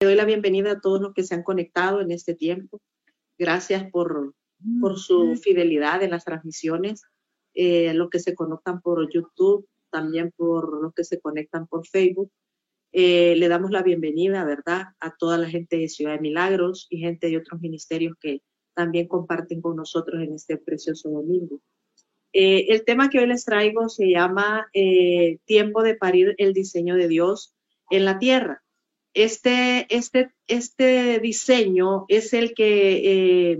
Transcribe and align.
Le 0.00 0.06
doy 0.06 0.14
la 0.14 0.24
bienvenida 0.24 0.70
a 0.70 0.80
todos 0.80 1.00
los 1.00 1.12
que 1.12 1.24
se 1.24 1.34
han 1.34 1.42
conectado 1.42 2.00
en 2.00 2.12
este 2.12 2.32
tiempo. 2.32 2.80
Gracias 3.36 3.90
por, 3.90 4.32
por 4.80 4.96
su 4.96 5.34
fidelidad 5.34 6.04
en 6.04 6.12
las 6.12 6.24
transmisiones, 6.24 7.02
eh, 7.52 7.92
los 7.94 8.08
que 8.08 8.20
se 8.20 8.36
conectan 8.36 8.80
por 8.80 9.12
YouTube, 9.12 9.66
también 9.90 10.32
por 10.36 10.80
los 10.80 10.94
que 10.94 11.02
se 11.02 11.18
conectan 11.20 11.66
por 11.66 11.84
Facebook. 11.84 12.30
Eh, 12.92 13.34
le 13.38 13.48
damos 13.48 13.72
la 13.72 13.82
bienvenida, 13.82 14.44
¿verdad?, 14.44 14.86
a 15.00 15.16
toda 15.16 15.36
la 15.36 15.50
gente 15.50 15.78
de 15.78 15.88
Ciudad 15.88 16.12
de 16.12 16.20
Milagros 16.20 16.86
y 16.90 17.00
gente 17.00 17.28
de 17.28 17.38
otros 17.38 17.60
ministerios 17.60 18.16
que 18.20 18.42
también 18.74 19.08
comparten 19.08 19.60
con 19.60 19.74
nosotros 19.74 20.22
en 20.22 20.32
este 20.32 20.58
precioso 20.58 21.10
domingo. 21.10 21.60
Eh, 22.32 22.66
el 22.68 22.84
tema 22.84 23.10
que 23.10 23.18
hoy 23.18 23.26
les 23.26 23.44
traigo 23.44 23.88
se 23.88 24.08
llama 24.08 24.68
eh, 24.72 25.38
Tiempo 25.44 25.82
de 25.82 25.96
parir 25.96 26.36
el 26.38 26.52
diseño 26.52 26.94
de 26.94 27.08
Dios 27.08 27.52
en 27.90 28.04
la 28.04 28.20
tierra. 28.20 28.62
Este, 29.14 29.86
este, 29.94 30.32
este 30.46 31.18
diseño 31.20 32.04
es 32.08 32.32
el 32.32 32.54
que 32.54 33.52
eh, 33.52 33.58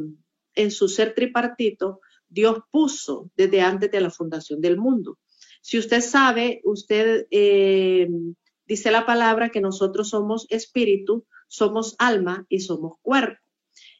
en 0.54 0.70
su 0.70 0.88
ser 0.88 1.14
tripartito 1.14 2.00
Dios 2.28 2.58
puso 2.70 3.30
desde 3.36 3.60
antes 3.60 3.90
de 3.90 4.00
la 4.00 4.10
fundación 4.10 4.60
del 4.60 4.76
mundo. 4.76 5.18
Si 5.60 5.78
usted 5.78 6.00
sabe, 6.00 6.60
usted 6.64 7.26
dice 8.66 8.90
la 8.90 9.06
palabra 9.06 9.48
que 9.48 9.60
nosotros 9.60 10.10
somos 10.10 10.46
espíritu, 10.50 11.26
somos 11.48 11.96
alma 11.98 12.46
y 12.48 12.60
somos 12.60 12.98
cuerpo. 13.02 13.40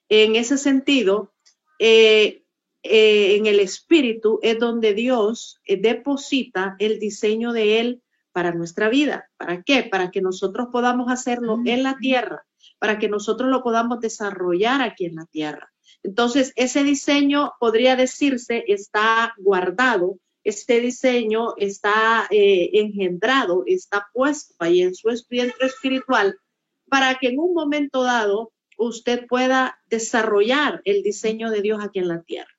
En 0.08 0.36
ese 0.36 0.56
sentido, 0.56 1.32
eh, 1.78 2.42
en 2.82 3.46
el 3.46 3.60
espíritu 3.60 4.38
es 4.42 4.58
donde 4.58 4.94
Dios 4.94 5.60
eh, 5.64 5.76
deposita 5.76 6.76
el 6.78 6.98
diseño 6.98 7.52
de 7.52 7.80
Él 7.80 8.02
para 8.38 8.52
nuestra 8.52 8.88
vida. 8.88 9.28
¿Para 9.36 9.64
qué? 9.64 9.82
Para 9.82 10.12
que 10.12 10.20
nosotros 10.20 10.68
podamos 10.70 11.10
hacerlo 11.10 11.58
en 11.64 11.82
la 11.82 11.96
tierra, 11.96 12.46
para 12.78 12.96
que 13.00 13.08
nosotros 13.08 13.50
lo 13.50 13.64
podamos 13.64 13.98
desarrollar 13.98 14.80
aquí 14.80 15.06
en 15.06 15.16
la 15.16 15.26
tierra. 15.26 15.72
Entonces, 16.04 16.52
ese 16.54 16.84
diseño 16.84 17.54
podría 17.58 17.96
decirse 17.96 18.62
está 18.68 19.34
guardado, 19.38 20.20
este 20.44 20.78
diseño 20.78 21.56
está 21.56 22.28
eh, 22.30 22.70
engendrado, 22.74 23.64
está 23.66 24.06
puesto 24.14 24.54
ahí 24.60 24.82
en 24.82 24.94
su 24.94 25.10
espíritu 25.10 25.56
espiritual 25.66 26.38
para 26.88 27.16
que 27.16 27.30
en 27.30 27.40
un 27.40 27.54
momento 27.54 28.04
dado 28.04 28.52
usted 28.76 29.26
pueda 29.26 29.80
desarrollar 29.86 30.80
el 30.84 31.02
diseño 31.02 31.50
de 31.50 31.60
Dios 31.60 31.80
aquí 31.82 31.98
en 31.98 32.06
la 32.06 32.22
tierra. 32.22 32.57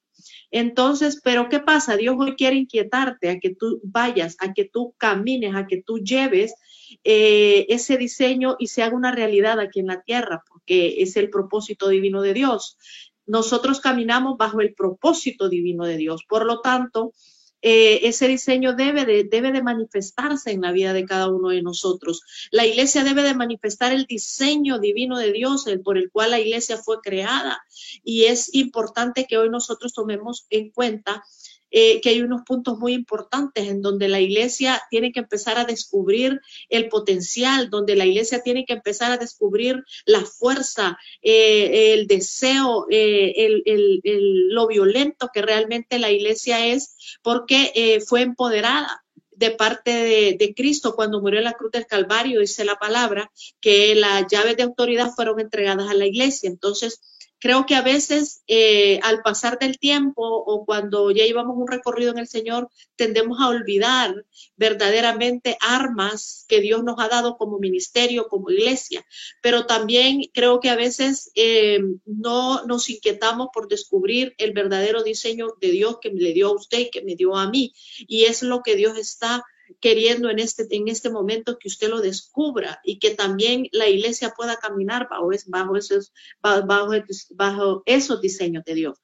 Entonces, 0.51 1.19
pero 1.23 1.49
¿qué 1.49 1.59
pasa? 1.59 1.97
Dios 1.97 2.15
hoy 2.19 2.35
quiere 2.35 2.55
inquietarte 2.55 3.29
a 3.29 3.39
que 3.39 3.55
tú 3.55 3.79
vayas, 3.83 4.37
a 4.39 4.53
que 4.53 4.65
tú 4.65 4.93
camines, 4.97 5.55
a 5.55 5.67
que 5.67 5.81
tú 5.81 5.99
lleves 5.99 6.53
eh, 7.03 7.65
ese 7.69 7.97
diseño 7.97 8.55
y 8.59 8.67
se 8.67 8.83
haga 8.83 8.95
una 8.95 9.11
realidad 9.11 9.59
aquí 9.59 9.79
en 9.79 9.87
la 9.87 10.01
tierra, 10.01 10.43
porque 10.47 11.01
es 11.01 11.15
el 11.17 11.29
propósito 11.29 11.89
divino 11.89 12.21
de 12.21 12.33
Dios. 12.33 12.77
Nosotros 13.25 13.79
caminamos 13.79 14.37
bajo 14.37 14.59
el 14.59 14.73
propósito 14.73 15.49
divino 15.49 15.85
de 15.85 15.97
Dios. 15.97 16.23
Por 16.27 16.45
lo 16.45 16.61
tanto, 16.61 17.13
eh, 17.61 18.07
ese 18.07 18.27
diseño 18.27 18.73
debe 18.73 19.05
de, 19.05 19.23
debe 19.25 19.51
de 19.51 19.61
manifestarse 19.61 20.51
en 20.51 20.61
la 20.61 20.71
vida 20.71 20.93
de 20.93 21.05
cada 21.05 21.29
uno 21.29 21.49
de 21.49 21.61
nosotros. 21.61 22.21
La 22.51 22.65
iglesia 22.65 23.03
debe 23.03 23.23
de 23.23 23.35
manifestar 23.35 23.91
el 23.91 24.05
diseño 24.05 24.79
divino 24.79 25.17
de 25.17 25.31
Dios 25.31 25.67
el, 25.67 25.81
por 25.81 25.97
el 25.97 26.09
cual 26.11 26.31
la 26.31 26.39
iglesia 26.39 26.77
fue 26.77 27.01
creada. 27.01 27.61
Y 28.03 28.25
es 28.25 28.53
importante 28.53 29.25
que 29.25 29.37
hoy 29.37 29.49
nosotros 29.49 29.93
tomemos 29.93 30.45
en 30.49 30.71
cuenta 30.71 31.23
eh, 31.71 32.01
que 32.01 32.09
hay 32.09 32.21
unos 32.21 32.41
puntos 32.43 32.77
muy 32.79 32.93
importantes 32.93 33.67
en 33.67 33.81
donde 33.81 34.07
la 34.07 34.19
iglesia 34.19 34.81
tiene 34.89 35.11
que 35.11 35.19
empezar 35.19 35.57
a 35.57 35.65
descubrir 35.65 36.41
el 36.69 36.89
potencial, 36.89 37.69
donde 37.69 37.95
la 37.95 38.05
iglesia 38.05 38.41
tiene 38.41 38.65
que 38.65 38.73
empezar 38.73 39.11
a 39.11 39.17
descubrir 39.17 39.83
la 40.05 40.25
fuerza, 40.25 40.97
eh, 41.21 41.93
el 41.93 42.07
deseo, 42.07 42.87
eh, 42.89 43.61
lo 44.49 44.67
violento 44.67 45.29
que 45.33 45.41
realmente 45.41 45.99
la 45.99 46.11
iglesia 46.11 46.65
es, 46.65 47.19
porque 47.21 47.99
fue 48.07 48.21
empoderada 48.21 49.03
de 49.31 49.51
parte 49.51 49.91
de, 49.91 50.35
de, 50.37 50.53
Cristo 50.53 50.95
cuando 50.95 51.21
murió 51.21 51.39
en 51.39 51.45
la 51.45 51.53
cruz 51.53 51.71
del 51.71 51.85
Calvario, 51.85 52.41
dice 52.41 52.65
la 52.65 52.75
palabra, 52.75 53.31
que 53.61 53.95
las 53.95 54.25
llaves 54.29 54.57
de 54.57 54.63
autoridad 54.63 55.11
fueron 55.15 55.39
entregadas 55.39 55.89
a 55.89 55.93
la 55.93 56.05
iglesia. 56.05 56.49
Entonces, 56.49 57.01
Creo 57.39 57.65
que 57.65 57.75
a 57.75 57.81
veces 57.81 58.43
eh, 58.47 58.99
al 59.03 59.21
pasar 59.21 59.59
del 59.59 59.79
tiempo 59.79 60.21
o 60.23 60.65
cuando 60.65 61.09
ya 61.11 61.25
llevamos 61.25 61.55
un 61.57 61.67
recorrido 61.67 62.11
en 62.11 62.17
el 62.17 62.27
Señor, 62.27 62.69
tendemos 62.95 63.39
a 63.39 63.47
olvidar 63.47 64.25
verdaderamente 64.57 65.57
armas 65.61 66.45
que 66.47 66.59
Dios 66.59 66.83
nos 66.83 66.99
ha 66.99 67.07
dado 67.07 67.37
como 67.37 67.59
ministerio, 67.59 68.27
como 68.27 68.51
iglesia. 68.51 69.05
Pero 69.41 69.65
también 69.65 70.23
creo 70.33 70.59
que 70.59 70.69
a 70.69 70.75
veces 70.75 71.31
eh, 71.35 71.79
no 72.05 72.65
nos 72.65 72.89
inquietamos 72.89 73.49
por 73.53 73.67
descubrir 73.67 74.35
el 74.37 74.51
verdadero 74.53 75.03
diseño 75.03 75.47
de 75.61 75.71
Dios 75.71 75.97
que 76.01 76.09
le 76.09 76.33
dio 76.33 76.47
a 76.47 76.55
usted 76.55 76.79
y 76.79 76.89
que 76.89 77.03
me 77.03 77.15
dio 77.15 77.35
a 77.35 77.49
mí. 77.49 77.73
Y 78.07 78.25
es 78.25 78.43
lo 78.43 78.61
que 78.63 78.75
Dios 78.75 78.97
está 78.97 79.43
queriendo 79.79 80.29
en 80.29 80.39
este, 80.39 80.67
en 80.71 80.87
este 80.87 81.09
momento 81.09 81.57
que 81.57 81.67
usted 81.67 81.89
lo 81.89 82.01
descubra 82.01 82.79
y 82.83 82.99
que 82.99 83.11
también 83.11 83.67
la 83.71 83.87
iglesia 83.87 84.33
pueda 84.35 84.57
caminar 84.57 85.07
bajo, 85.09 85.29
bajo, 85.47 85.75
esos, 85.75 86.13
bajo, 86.41 86.67
bajo 87.31 87.83
esos 87.85 88.21
diseños 88.21 88.63
de 88.65 88.73
Dios. 88.73 88.97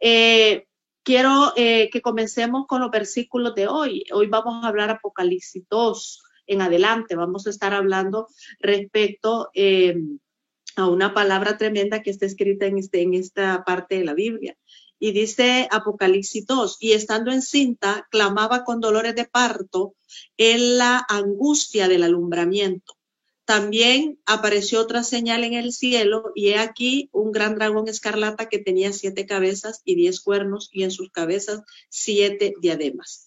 Eh, 0.00 0.66
quiero 1.02 1.52
eh, 1.56 1.90
que 1.90 2.00
comencemos 2.00 2.66
con 2.66 2.80
los 2.80 2.90
versículos 2.90 3.54
de 3.54 3.66
hoy. 3.66 4.04
Hoy 4.12 4.28
vamos 4.28 4.64
a 4.64 4.68
hablar 4.68 4.90
Apocalipsis 4.90 5.64
2 5.68 6.22
en 6.46 6.62
adelante. 6.62 7.16
Vamos 7.16 7.46
a 7.46 7.50
estar 7.50 7.74
hablando 7.74 8.28
respecto 8.60 9.50
eh, 9.54 9.96
a 10.76 10.88
una 10.88 11.12
palabra 11.12 11.58
tremenda 11.58 12.02
que 12.02 12.10
está 12.10 12.26
escrita 12.26 12.66
en, 12.66 12.78
este, 12.78 13.02
en 13.02 13.14
esta 13.14 13.64
parte 13.64 13.98
de 13.98 14.04
la 14.04 14.14
Biblia. 14.14 14.56
Y 15.04 15.10
dice 15.10 15.66
Apocalipsis 15.72 16.46
2, 16.46 16.76
y 16.78 16.92
estando 16.92 17.32
encinta, 17.32 18.06
clamaba 18.08 18.62
con 18.62 18.78
dolores 18.78 19.16
de 19.16 19.24
parto 19.24 19.96
en 20.36 20.78
la 20.78 21.04
angustia 21.08 21.88
del 21.88 22.04
alumbramiento. 22.04 22.96
También 23.44 24.20
apareció 24.26 24.80
otra 24.80 25.02
señal 25.02 25.42
en 25.42 25.54
el 25.54 25.72
cielo, 25.72 26.30
y 26.36 26.50
he 26.50 26.58
aquí 26.58 27.08
un 27.10 27.32
gran 27.32 27.56
dragón 27.56 27.88
escarlata 27.88 28.48
que 28.48 28.60
tenía 28.60 28.92
siete 28.92 29.26
cabezas 29.26 29.82
y 29.84 29.96
diez 29.96 30.20
cuernos, 30.20 30.68
y 30.70 30.84
en 30.84 30.92
sus 30.92 31.10
cabezas 31.10 31.62
siete 31.88 32.54
diademas. 32.60 33.26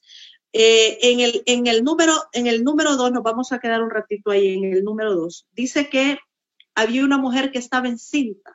Eh, 0.54 0.98
en, 1.02 1.68
el, 1.68 1.84
número, 1.84 2.14
en 2.32 2.48
el 2.48 2.64
número 2.64 2.96
dos, 2.96 3.12
nos 3.12 3.22
vamos 3.22 3.52
a 3.52 3.60
quedar 3.60 3.84
un 3.84 3.90
ratito 3.90 4.32
ahí, 4.32 4.54
en 4.54 4.64
el 4.64 4.86
número 4.86 5.14
dos, 5.14 5.46
dice 5.52 5.90
que 5.90 6.20
había 6.74 7.04
una 7.04 7.18
mujer 7.18 7.52
que 7.52 7.60
estaba 7.60 7.90
encinta 7.90 8.55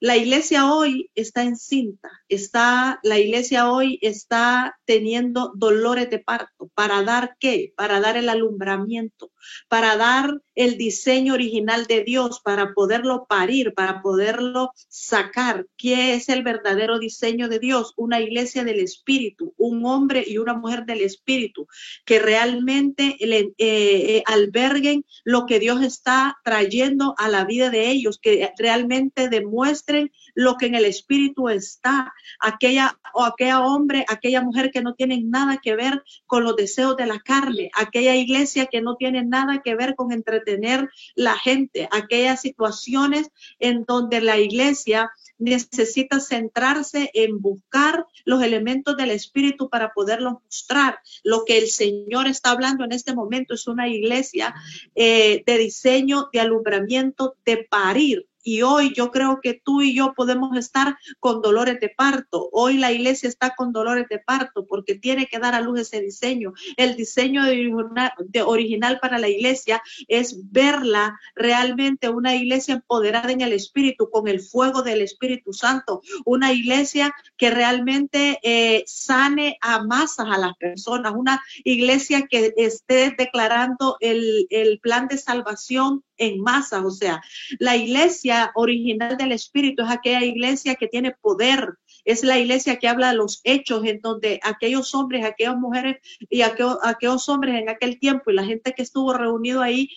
la 0.00 0.16
iglesia 0.16 0.72
hoy 0.72 1.10
está 1.14 1.42
encinta, 1.42 2.10
está, 2.28 3.00
la 3.02 3.18
iglesia 3.18 3.70
hoy 3.70 3.98
está 4.00 4.78
teniendo 4.84 5.52
dolores 5.56 6.08
de 6.10 6.20
parto. 6.20 6.68
¿Para 6.74 7.02
dar 7.02 7.36
qué? 7.40 7.72
Para 7.76 8.00
dar 8.00 8.16
el 8.16 8.28
alumbramiento, 8.28 9.32
para 9.68 9.96
dar 9.96 10.40
el 10.58 10.76
diseño 10.76 11.34
original 11.34 11.86
de 11.86 12.02
Dios, 12.02 12.40
para 12.40 12.74
poderlo 12.74 13.26
parir, 13.28 13.74
para 13.74 14.02
poderlo 14.02 14.72
sacar. 14.88 15.68
¿Qué 15.76 16.14
es 16.14 16.28
el 16.28 16.42
verdadero 16.42 16.98
diseño 16.98 17.48
de 17.48 17.60
Dios? 17.60 17.94
Una 17.96 18.20
iglesia 18.20 18.64
del 18.64 18.80
Espíritu, 18.80 19.54
un 19.56 19.86
hombre 19.86 20.24
y 20.26 20.38
una 20.38 20.54
mujer 20.54 20.84
del 20.84 21.02
Espíritu, 21.02 21.68
que 22.04 22.18
realmente 22.18 23.16
eh, 23.20 23.52
eh, 23.56 24.22
alberguen 24.26 25.04
lo 25.22 25.46
que 25.46 25.60
Dios 25.60 25.80
está 25.80 26.38
trayendo 26.42 27.14
a 27.18 27.28
la 27.28 27.44
vida 27.44 27.70
de 27.70 27.88
ellos, 27.90 28.18
que 28.18 28.50
realmente 28.58 29.28
demuestren 29.28 30.10
lo 30.34 30.56
que 30.56 30.66
en 30.66 30.74
el 30.74 30.86
Espíritu 30.86 31.50
está. 31.50 32.12
Aquella 32.40 32.98
o 33.14 33.22
aquella 33.22 33.60
hombre, 33.60 34.04
aquella 34.08 34.42
mujer 34.42 34.72
que 34.72 34.82
no 34.82 34.94
tienen 34.94 35.30
nada 35.30 35.60
que 35.62 35.76
ver 35.76 36.02
con 36.26 36.42
los 36.42 36.56
deseos 36.56 36.96
de 36.96 37.06
la 37.06 37.20
carne, 37.20 37.70
aquella 37.74 38.16
iglesia 38.16 38.66
que 38.66 38.80
no 38.80 38.96
tiene 38.96 39.24
nada 39.24 39.62
que 39.62 39.76
ver 39.76 39.94
con 39.94 40.10
entretener 40.48 40.88
la 41.14 41.36
gente, 41.38 41.88
aquellas 41.90 42.40
situaciones 42.40 43.30
en 43.58 43.84
donde 43.84 44.20
la 44.20 44.38
iglesia 44.38 45.10
necesita 45.38 46.18
centrarse 46.18 47.10
en 47.14 47.40
buscar 47.40 48.06
los 48.24 48.42
elementos 48.42 48.96
del 48.96 49.10
Espíritu 49.10 49.68
para 49.68 49.92
poderlos 49.92 50.34
mostrar. 50.44 50.98
Lo 51.22 51.44
que 51.44 51.58
el 51.58 51.68
Señor 51.68 52.26
está 52.26 52.50
hablando 52.50 52.84
en 52.84 52.92
este 52.92 53.14
momento 53.14 53.54
es 53.54 53.68
una 53.68 53.88
iglesia 53.88 54.54
eh, 54.94 55.42
de 55.46 55.58
diseño, 55.58 56.28
de 56.32 56.40
alumbramiento, 56.40 57.36
de 57.44 57.58
parir, 57.70 58.26
y 58.48 58.62
hoy 58.62 58.94
yo 58.94 59.10
creo 59.10 59.40
que 59.42 59.60
tú 59.62 59.82
y 59.82 59.94
yo 59.94 60.14
podemos 60.14 60.56
estar 60.56 60.96
con 61.20 61.42
dolores 61.42 61.80
de 61.80 61.90
parto. 61.90 62.48
Hoy 62.50 62.78
la 62.78 62.90
iglesia 62.90 63.28
está 63.28 63.54
con 63.54 63.72
dolores 63.72 64.06
de 64.08 64.20
parto 64.20 64.64
porque 64.66 64.94
tiene 64.94 65.26
que 65.26 65.38
dar 65.38 65.54
a 65.54 65.60
luz 65.60 65.80
ese 65.80 66.00
diseño. 66.00 66.54
El 66.78 66.96
diseño 66.96 67.42
de 67.44 68.42
original 68.42 69.00
para 69.00 69.18
la 69.18 69.28
iglesia 69.28 69.82
es 70.06 70.50
verla 70.50 71.20
realmente 71.34 72.08
una 72.08 72.34
iglesia 72.36 72.76
empoderada 72.76 73.30
en 73.30 73.42
el 73.42 73.52
Espíritu, 73.52 74.08
con 74.08 74.28
el 74.28 74.40
fuego 74.40 74.80
del 74.80 75.02
Espíritu 75.02 75.52
Santo. 75.52 76.00
Una 76.24 76.50
iglesia 76.54 77.14
que 77.36 77.50
realmente 77.50 78.38
eh, 78.42 78.82
sane 78.86 79.58
a 79.60 79.84
masas 79.84 80.26
a 80.30 80.38
las 80.38 80.56
personas. 80.56 81.12
Una 81.14 81.42
iglesia 81.64 82.26
que 82.26 82.54
esté 82.56 83.14
declarando 83.18 83.98
el, 84.00 84.46
el 84.48 84.80
plan 84.80 85.06
de 85.06 85.18
salvación 85.18 86.02
en 86.18 86.40
masa. 86.40 86.84
O 86.84 86.90
sea, 86.90 87.22
la 87.58 87.76
iglesia 87.76 88.52
original 88.54 89.16
del 89.16 89.32
Espíritu 89.32 89.82
es 89.84 89.90
aquella 89.90 90.24
iglesia 90.24 90.74
que 90.74 90.88
tiene 90.88 91.14
poder, 91.20 91.74
es 92.08 92.24
la 92.24 92.38
iglesia 92.38 92.78
que 92.78 92.88
habla 92.88 93.10
de 93.10 93.16
los 93.16 93.42
hechos 93.44 93.84
en 93.84 94.00
donde 94.00 94.40
aquellos 94.42 94.94
hombres, 94.94 95.26
aquellas 95.26 95.58
mujeres 95.58 95.98
y 96.30 96.40
aquellos, 96.40 97.28
hombres 97.28 97.60
en 97.60 97.68
aquel 97.68 97.98
tiempo 97.98 98.30
y 98.30 98.34
la 98.34 98.44
gente 98.44 98.72
que 98.72 98.82
estuvo 98.82 99.12
reunido 99.12 99.60
ahí 99.60 99.90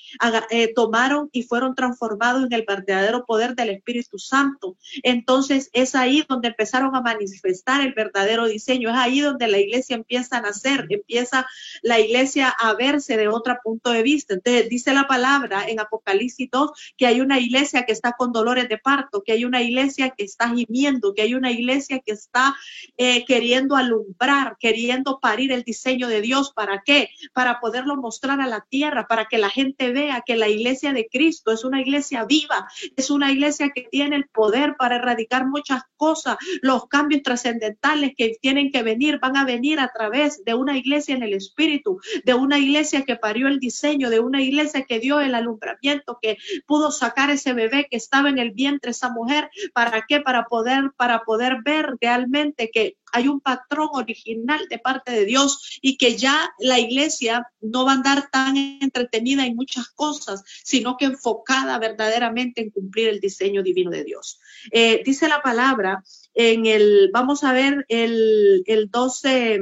eh, 0.50 0.74
tomaron 0.74 1.30
y 1.32 1.44
fueron 1.44 1.74
transformados 1.74 2.44
en 2.44 2.52
el 2.52 2.66
verdadero 2.68 3.26
poder 3.26 3.56
del 3.56 3.70
Espíritu 3.70 4.20
Santo. 4.20 4.76
Entonces 5.04 5.70
es 5.72 5.96
ahí 5.96 6.26
donde 6.28 6.50
empezaron 6.50 6.94
a 6.98 7.02
manifestar 7.02 7.80
el 7.80 7.94
verdadero 7.94 8.46
diseño, 8.46 8.90
es 8.90 8.98
ahí 8.98 9.22
donde 9.22 9.48
la 9.48 9.60
iglesia 9.60 9.96
empieza 9.96 10.40
a 10.40 10.42
nacer, 10.42 10.88
empieza 10.90 11.48
la 11.82 12.02
iglesia 12.02 12.50
a 12.50 12.74
verse 12.74 13.16
de 13.16 13.30
otro 13.30 13.58
punto 13.64 13.90
de 13.90 14.04
vista. 14.04 14.34
Entonces 14.34 14.68
dice 14.68 14.94
la 14.94 15.08
palabra 15.08 15.64
en 15.66 15.80
Apocalipsis 15.80 16.50
2 16.52 16.72
que 16.98 17.08
hay 17.08 17.22
una 17.22 17.40
iglesia 17.40 17.86
que 17.86 17.94
está 17.94 18.12
con 18.18 18.34
dolores 18.34 18.68
de 18.68 18.78
parto, 18.78 19.24
que 19.24 19.32
hay 19.32 19.46
una 19.46 19.62
iglesia 19.62 20.10
que 20.10 20.26
está 20.26 20.50
gimiendo, 20.54 21.14
que 21.14 21.22
hay 21.22 21.36
una 21.36 21.52
iglesia 21.52 22.01
que 22.06 22.14
está 22.14 22.56
eh, 22.98 23.26
queriendo 23.26 23.76
alumbrar, 23.76 24.58
queriendo 24.60 25.20
parir 25.20 25.52
el 25.52 25.64
diseño 25.64 26.08
de 26.08 26.22
Dios. 26.22 26.52
¿Para 26.54 26.82
qué? 26.86 27.10
Para 27.34 27.60
poderlo 27.60 27.96
mostrar 27.98 28.42
a 28.42 28.48
la 28.48 28.66
tierra, 28.70 29.08
para 29.08 29.26
que 29.26 29.38
la 29.38 29.50
gente 29.50 29.92
vea 29.92 30.24
que 30.26 30.36
la 30.36 30.50
iglesia 30.50 30.94
de 30.94 31.08
Cristo 31.12 31.52
es 31.52 31.64
una 31.64 31.82
iglesia 31.82 32.26
viva, 32.26 32.68
es 32.96 33.10
una 33.10 33.32
iglesia 33.32 33.70
que 33.74 33.88
tiene 33.92 34.16
el 34.16 34.28
poder 34.28 34.76
para 34.78 34.96
erradicar 34.96 35.48
muchas 35.48 35.84
cosas. 35.98 36.38
Los 36.62 36.88
cambios 36.88 37.24
trascendentales 37.24 38.14
que 38.18 38.38
tienen 38.42 38.72
que 38.72 38.84
venir 38.84 39.20
van 39.20 39.38
a 39.38 39.46
venir 39.46 39.80
a 39.80 39.92
través 39.94 40.44
de 40.44 40.54
una 40.54 40.78
iglesia 40.78 41.16
en 41.16 41.24
el 41.24 41.34
Espíritu, 41.34 42.00
de 42.26 42.34
una 42.34 42.60
iglesia 42.60 43.04
que 43.04 43.16
parió 43.16 43.48
el 43.48 43.60
diseño, 43.60 44.10
de 44.10 44.20
una 44.20 44.42
iglesia 44.42 44.84
que 44.84 45.00
dio 45.00 45.20
el 45.20 45.36
alumbramiento, 45.36 46.20
que 46.22 46.38
pudo 46.66 46.92
sacar 46.92 47.30
ese 47.30 47.54
bebé 47.54 47.88
que 47.90 47.98
estaba 47.98 48.30
en 48.30 48.40
el 48.40 48.52
vientre, 48.52 48.92
esa 48.92 49.10
mujer. 49.10 49.50
¿Para 49.74 50.06
qué? 50.08 50.22
Para 50.22 50.46
poder, 50.46 50.92
para 50.98 51.24
poder 51.24 51.58
ver 51.64 51.81
realmente 52.00 52.70
que 52.72 52.98
hay 53.12 53.28
un 53.28 53.42
patrón 53.42 53.90
original 53.94 54.68
de 54.70 54.80
parte 54.80 55.12
de 55.12 55.26
Dios 55.26 55.80
y 55.82 55.98
que 55.98 56.18
ya 56.18 56.52
la 56.60 56.80
iglesia 56.80 57.48
no 57.60 57.86
va 57.86 57.92
a 57.92 57.96
andar 57.96 58.30
tan 58.32 58.58
entretenida 58.58 59.46
en 59.46 59.56
muchas 59.56 59.90
cosas, 59.90 60.44
sino 60.64 60.98
que 60.98 61.06
enfocada 61.06 61.78
verdaderamente 61.80 62.62
en 62.62 62.70
cumplir 62.70 63.10
el 63.10 63.20
diseño 63.20 63.64
divino 63.64 63.92
de 63.92 64.04
Dios. 64.04 64.40
Eh, 64.72 65.02
dice 65.06 65.28
la 65.28 65.42
palabra 65.42 66.04
en 66.34 66.66
el, 66.66 67.10
vamos 67.14 67.44
a 67.44 67.54
ver 67.54 67.86
el, 67.90 68.64
el 68.66 68.90
12, 68.90 69.60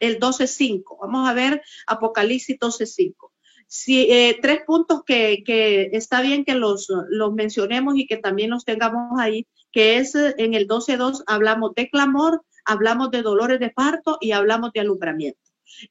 el 0.00 0.20
12.5, 0.20 0.98
vamos 1.00 1.28
a 1.28 1.32
ver 1.32 1.62
Apocalipsis 1.86 2.58
12.5. 2.58 3.30
Sí, 3.72 4.08
eh, 4.10 4.36
tres 4.42 4.62
puntos 4.66 5.04
que, 5.06 5.44
que, 5.46 5.90
está 5.92 6.22
bien 6.22 6.44
que 6.44 6.56
los, 6.56 6.88
los 7.08 7.32
mencionemos 7.32 7.94
y 7.96 8.04
que 8.08 8.16
también 8.16 8.50
los 8.50 8.64
tengamos 8.64 9.20
ahí 9.20 9.46
que 9.72 9.98
es 9.98 10.14
eh, 10.14 10.34
en 10.38 10.54
el 10.54 10.66
12.2 10.66 11.22
hablamos 11.26 11.74
de 11.74 11.88
clamor, 11.90 12.42
hablamos 12.64 13.10
de 13.10 13.22
dolores 13.22 13.60
de 13.60 13.70
parto 13.70 14.18
y 14.20 14.32
hablamos 14.32 14.72
de 14.72 14.80
alumbramiento. 14.80 15.40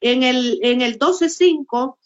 En 0.02 0.24
el, 0.24 0.60
en 0.62 0.82
el 0.82 1.00
12.5, 1.00 1.98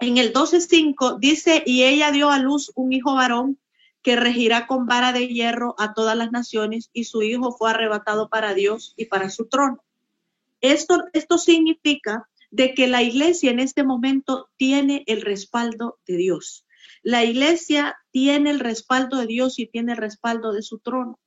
en 0.00 0.18
el 0.18 0.32
12.5 0.32 1.18
dice, 1.18 1.62
y 1.64 1.84
ella 1.84 2.10
dio 2.10 2.30
a 2.30 2.38
luz 2.38 2.70
un 2.74 2.92
hijo 2.92 3.14
varón 3.14 3.58
que 4.02 4.14
regirá 4.14 4.66
con 4.66 4.86
vara 4.86 5.12
de 5.12 5.26
hierro 5.26 5.74
a 5.78 5.92
todas 5.94 6.16
las 6.16 6.30
naciones 6.30 6.90
y 6.92 7.04
su 7.04 7.22
hijo 7.22 7.50
fue 7.52 7.70
arrebatado 7.70 8.28
para 8.28 8.54
Dios 8.54 8.94
y 8.96 9.06
para 9.06 9.30
su 9.30 9.46
trono. 9.46 9.82
Esto, 10.60 11.04
esto 11.12 11.38
significa 11.38 12.28
de 12.50 12.74
que 12.74 12.86
la 12.86 13.02
iglesia 13.02 13.50
en 13.50 13.58
este 13.58 13.82
momento 13.82 14.48
tiene 14.56 15.02
el 15.06 15.22
respaldo 15.22 15.98
de 16.06 16.16
Dios. 16.16 16.65
La 17.06 17.22
iglesia 17.22 17.96
tiene 18.10 18.50
el 18.50 18.58
respaldo 18.58 19.18
de 19.18 19.28
Dios 19.28 19.60
y 19.60 19.68
tiene 19.68 19.92
el 19.92 19.98
respaldo 19.98 20.52
de 20.52 20.62
su 20.62 20.80
trono. 20.80 21.20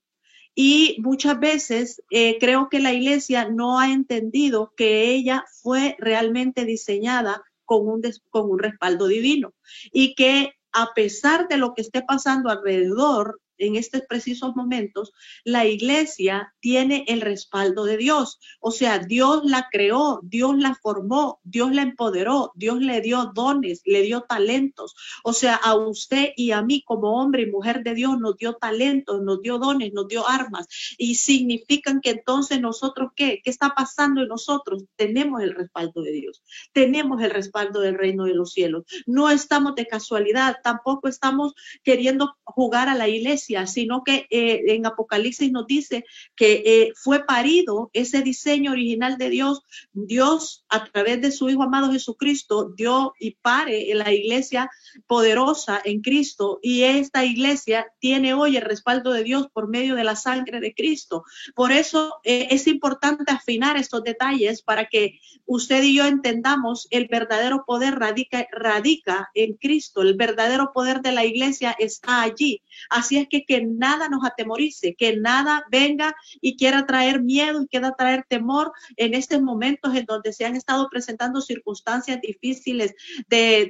Y 0.53 0.97
muchas 0.99 1.39
veces 1.39 2.03
eh, 2.11 2.37
creo 2.37 2.67
que 2.67 2.79
la 2.79 2.91
iglesia 2.91 3.47
no 3.49 3.79
ha 3.79 3.89
entendido 3.89 4.73
que 4.75 5.09
ella 5.11 5.45
fue 5.61 5.95
realmente 5.97 6.65
diseñada 6.65 7.41
con 7.63 7.87
un, 7.87 8.01
con 8.29 8.51
un 8.51 8.59
respaldo 8.59 9.07
divino 9.07 9.53
y 9.93 10.15
que 10.15 10.51
a 10.73 10.93
pesar 10.93 11.47
de 11.47 11.55
lo 11.55 11.73
que 11.73 11.81
esté 11.81 12.01
pasando 12.01 12.49
alrededor, 12.49 13.39
en 13.59 13.75
estos 13.75 14.01
precisos 14.07 14.56
momentos, 14.56 15.11
la 15.44 15.67
iglesia 15.67 16.53
tiene 16.59 17.06
el 17.07 17.21
respaldo 17.21 17.83
de 17.83 17.97
Dios. 17.97 18.39
O 18.59 18.71
sea, 18.71 19.00
Dios 19.00 19.41
la 19.44 19.67
creó, 19.71 20.21
Dios 20.23 20.57
la 20.57 20.75
formó, 20.75 21.39
Dios 21.44 21.73
la 21.73 21.83
empoderó, 21.83 22.51
Dios 22.56 22.79
le 22.79 23.01
dio 23.01 23.31
dones, 23.35 23.81
le 23.85 24.01
dio 24.01 24.21
talentos. 24.21 24.95
O 25.23 25.33
sea, 25.33 25.56
a 25.56 25.75
usted 25.75 26.29
y 26.35 26.51
a 26.51 26.61
mí 26.61 26.83
como 26.85 27.21
hombre 27.21 27.44
y 27.44 27.51
mujer 27.51 27.83
de 27.83 27.94
Dios 27.94 28.19
nos 28.19 28.38
dio 28.38 28.53
talentos, 28.53 29.21
nos 29.21 29.41
dio 29.41 29.59
dones, 29.59 29.94
nos 29.94 30.07
dio 30.07 30.27
armas. 30.27 30.67
Y 30.97 31.15
significan 31.15 32.01
que 32.01 32.12
entonces 32.12 32.62
nosotros, 32.62 33.12
¿qué? 33.15 33.41
¿Qué 33.44 33.50
está 33.50 33.75
pasando 33.75 34.21
en 34.21 34.29
nosotros? 34.29 34.85
Tenemos 34.95 35.41
el 35.41 35.53
respaldo 35.53 36.01
de 36.01 36.12
Dios, 36.12 36.41
tenemos 36.73 37.21
el 37.21 37.31
respaldo 37.31 37.81
del 37.81 37.97
reino 37.97 38.23
de 38.23 38.33
los 38.33 38.51
cielos. 38.53 38.85
No 39.05 39.29
estamos 39.29 39.75
de 39.75 39.88
casualidad, 39.88 40.57
tampoco 40.63 41.07
estamos 41.07 41.53
queriendo 41.83 42.35
jugar 42.45 42.88
a 42.88 42.95
la 42.95 43.07
iglesia 43.07 43.49
sino 43.66 44.04
que 44.04 44.28
eh, 44.30 44.62
en 44.68 44.86
Apocalipsis 44.86 45.51
nos 45.51 45.66
dice 45.66 46.06
que 46.36 46.63
eh, 46.66 46.94
fue 46.96 47.25
parido 47.25 47.90
ese 47.94 48.22
diseño 48.22 48.72
original 48.72 49.18
de 49.18 49.30
Dios. 49.30 49.62
Dios, 49.92 50.66
a 50.69 50.86
través 50.86 51.22
de 51.22 51.31
su 51.31 51.50
Hijo 51.50 51.63
amado 51.63 51.92
Jesucristo, 51.92 52.72
dio 52.75 53.13
y 53.19 53.31
pare 53.42 53.92
en 53.92 54.00
la 54.00 54.13
iglesia 54.13 54.69
poderosa 55.07 55.81
en 55.84 56.01
Cristo. 56.01 56.60
Y 56.62 56.84
esta 56.84 57.25
iglesia 57.25 57.88
tiene 58.00 58.34
hoy 58.34 58.57
el 58.57 58.63
respaldo 58.63 59.12
de 59.12 59.24
Dios 59.24 59.48
por 59.51 59.68
medio 59.68 59.96
de 59.96 60.04
la 60.04 60.16
sangre 60.16 60.60
de 60.60 60.74
Cristo. 60.74 61.24
Por 61.56 61.72
eso 61.72 62.19
eh, 62.24 62.48
es 62.51 62.68
importante 62.68 63.31
afinar 63.31 63.78
estos 63.78 64.04
detalles 64.04 64.62
para 64.62 64.86
que 64.86 65.19
usted 65.46 65.84
y 65.84 65.96
yo 65.96 66.06
entendamos 66.06 66.88
el 66.92 67.07
verdadero 67.07 67.63
poder 67.66 67.96
radica, 67.96 68.48
radica 68.51 69.30
en 69.34 69.56
Cristo. 69.56 70.01
El 70.01 70.16
verdadero 70.16 70.72
poder 70.74 71.01
de 71.01 71.12
la 71.12 71.25
iglesia 71.25 71.75
está 71.78 72.22
allí. 72.22 72.62
Así 72.90 73.18
es 73.18 73.28
que 73.28 73.38
que, 73.45 73.65
nada 73.65 74.09
nos 74.09 74.25
atemorice, 74.25 74.95
que 74.95 75.18
nada 75.18 75.65
venga 75.71 76.15
y 76.41 76.57
quiera 76.57 76.86
traer 76.86 77.21
miedo 77.21 77.62
y 77.62 77.68
quiera 77.68 77.94
traer 77.95 78.25
temor 78.27 78.71
en 78.97 79.13
estos 79.13 79.41
momentos 79.41 79.95
en 79.95 80.06
donde 80.06 80.33
se 80.33 80.45
han 80.45 80.56
estado 80.56 80.88
presentando 80.89 81.41
circunstancias 81.41 82.19
difíciles 82.21 82.94
de, 83.27 83.69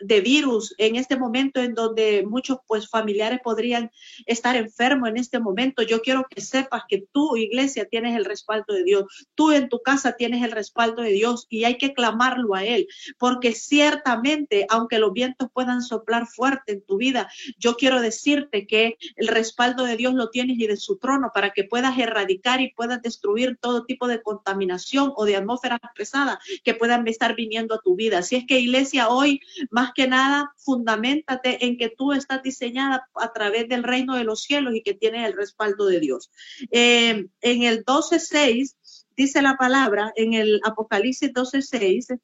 de, 0.00 0.20
virus, 0.20 0.74
en 0.78 0.96
este 0.96 1.16
momento 1.16 1.60
en 1.60 1.74
donde 1.74 2.24
muchos 2.26 2.58
pues 2.66 2.88
familiares 2.88 3.40
podrían 3.42 3.90
estar 4.26 4.56
enfermos 4.56 5.08
en 5.08 5.16
este 5.16 5.40
momento. 5.40 5.82
Yo 5.82 6.02
quiero 6.02 6.26
que 6.28 6.40
sepas 6.40 6.82
que 6.88 7.04
tú, 7.12 7.36
iglesia, 7.36 7.86
tienes 7.86 8.16
el 8.16 8.24
respaldo 8.24 8.74
de 8.74 8.84
Dios. 8.84 9.04
Tú 9.34 9.52
en 9.52 9.68
tu 9.68 9.80
casa 9.80 10.16
tienes 10.16 10.42
el 10.44 10.52
respaldo 10.52 11.02
de 11.02 11.12
Dios 11.12 11.46
y 11.48 11.64
hay 11.64 11.78
que 11.78 11.94
clamarlo 11.94 12.54
a 12.54 12.64
Él, 12.64 12.86
porque 13.18 13.52
ciertamente, 13.52 14.66
aunque 14.68 14.98
los 14.98 15.12
vientos 15.12 15.48
puedan 15.52 15.82
soplar 15.82 16.26
fuerte 16.26 16.72
en 16.72 16.82
tu 16.82 16.96
vida, 16.96 17.30
yo 17.58 17.76
quiero 17.76 18.00
decirte 18.00 18.66
que 18.70 18.96
el 19.16 19.26
respaldo 19.26 19.82
de 19.82 19.96
Dios 19.96 20.14
lo 20.14 20.30
tienes 20.30 20.56
y 20.60 20.68
de 20.68 20.76
su 20.76 20.96
trono 20.96 21.32
para 21.34 21.50
que 21.50 21.64
puedas 21.64 21.98
erradicar 21.98 22.60
y 22.60 22.72
puedas 22.72 23.02
destruir 23.02 23.58
todo 23.60 23.84
tipo 23.84 24.06
de 24.06 24.22
contaminación 24.22 25.12
o 25.16 25.24
de 25.24 25.34
atmósfera 25.34 25.80
pesada 25.96 26.38
que 26.62 26.74
puedan 26.74 27.06
estar 27.08 27.34
viniendo 27.34 27.74
a 27.74 27.80
tu 27.80 27.96
vida. 27.96 28.18
Así 28.18 28.36
es 28.36 28.46
que 28.46 28.60
iglesia, 28.60 29.08
hoy 29.08 29.40
más 29.70 29.90
que 29.92 30.06
nada, 30.06 30.54
fundamentate 30.56 31.66
en 31.66 31.76
que 31.78 31.88
tú 31.88 32.12
estás 32.12 32.44
diseñada 32.44 33.08
a 33.14 33.32
través 33.32 33.68
del 33.68 33.82
reino 33.82 34.14
de 34.14 34.22
los 34.22 34.44
cielos 34.44 34.76
y 34.76 34.82
que 34.82 34.94
tienes 34.94 35.26
el 35.26 35.36
respaldo 35.36 35.86
de 35.86 35.98
Dios. 35.98 36.30
Eh, 36.70 37.26
en 37.40 37.62
el 37.64 37.84
12.6 37.84 38.76
dice 39.16 39.42
la 39.42 39.56
palabra, 39.56 40.12
en 40.14 40.34
el 40.34 40.60
Apocalipsis 40.62 41.32
12.6, 41.32 42.20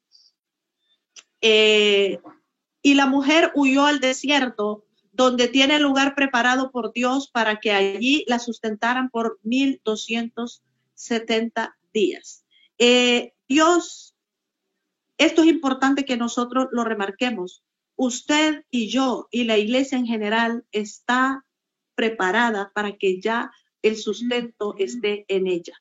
eh, 1.41 2.19
y 2.81 2.93
la 2.93 3.05
mujer 3.05 3.51
huyó 3.53 3.85
al 3.85 3.99
desierto 3.99 4.86
donde 5.17 5.47
tiene 5.47 5.79
lugar 5.79 6.13
preparado 6.13 6.69
por 6.71 6.93
Dios 6.93 7.31
para 7.31 7.59
que 7.59 7.71
allí 7.71 8.23
la 8.27 8.37
sustentaran 8.37 9.09
por 9.09 9.39
1270 9.41 11.75
días. 11.91 12.45
Eh, 12.77 13.33
Dios, 13.47 14.13
esto 15.17 15.41
es 15.41 15.47
importante 15.47 16.05
que 16.05 16.17
nosotros 16.17 16.67
lo 16.71 16.83
remarquemos. 16.83 17.63
Usted 17.95 18.63
y 18.69 18.89
yo 18.89 19.27
y 19.31 19.45
la 19.45 19.57
iglesia 19.57 19.97
en 19.97 20.05
general 20.05 20.65
está 20.71 21.43
preparada 21.95 22.71
para 22.75 22.95
que 22.95 23.19
ya 23.19 23.49
el 23.81 23.97
sustento 23.97 24.75
esté 24.77 25.25
en 25.27 25.47
ella. 25.47 25.73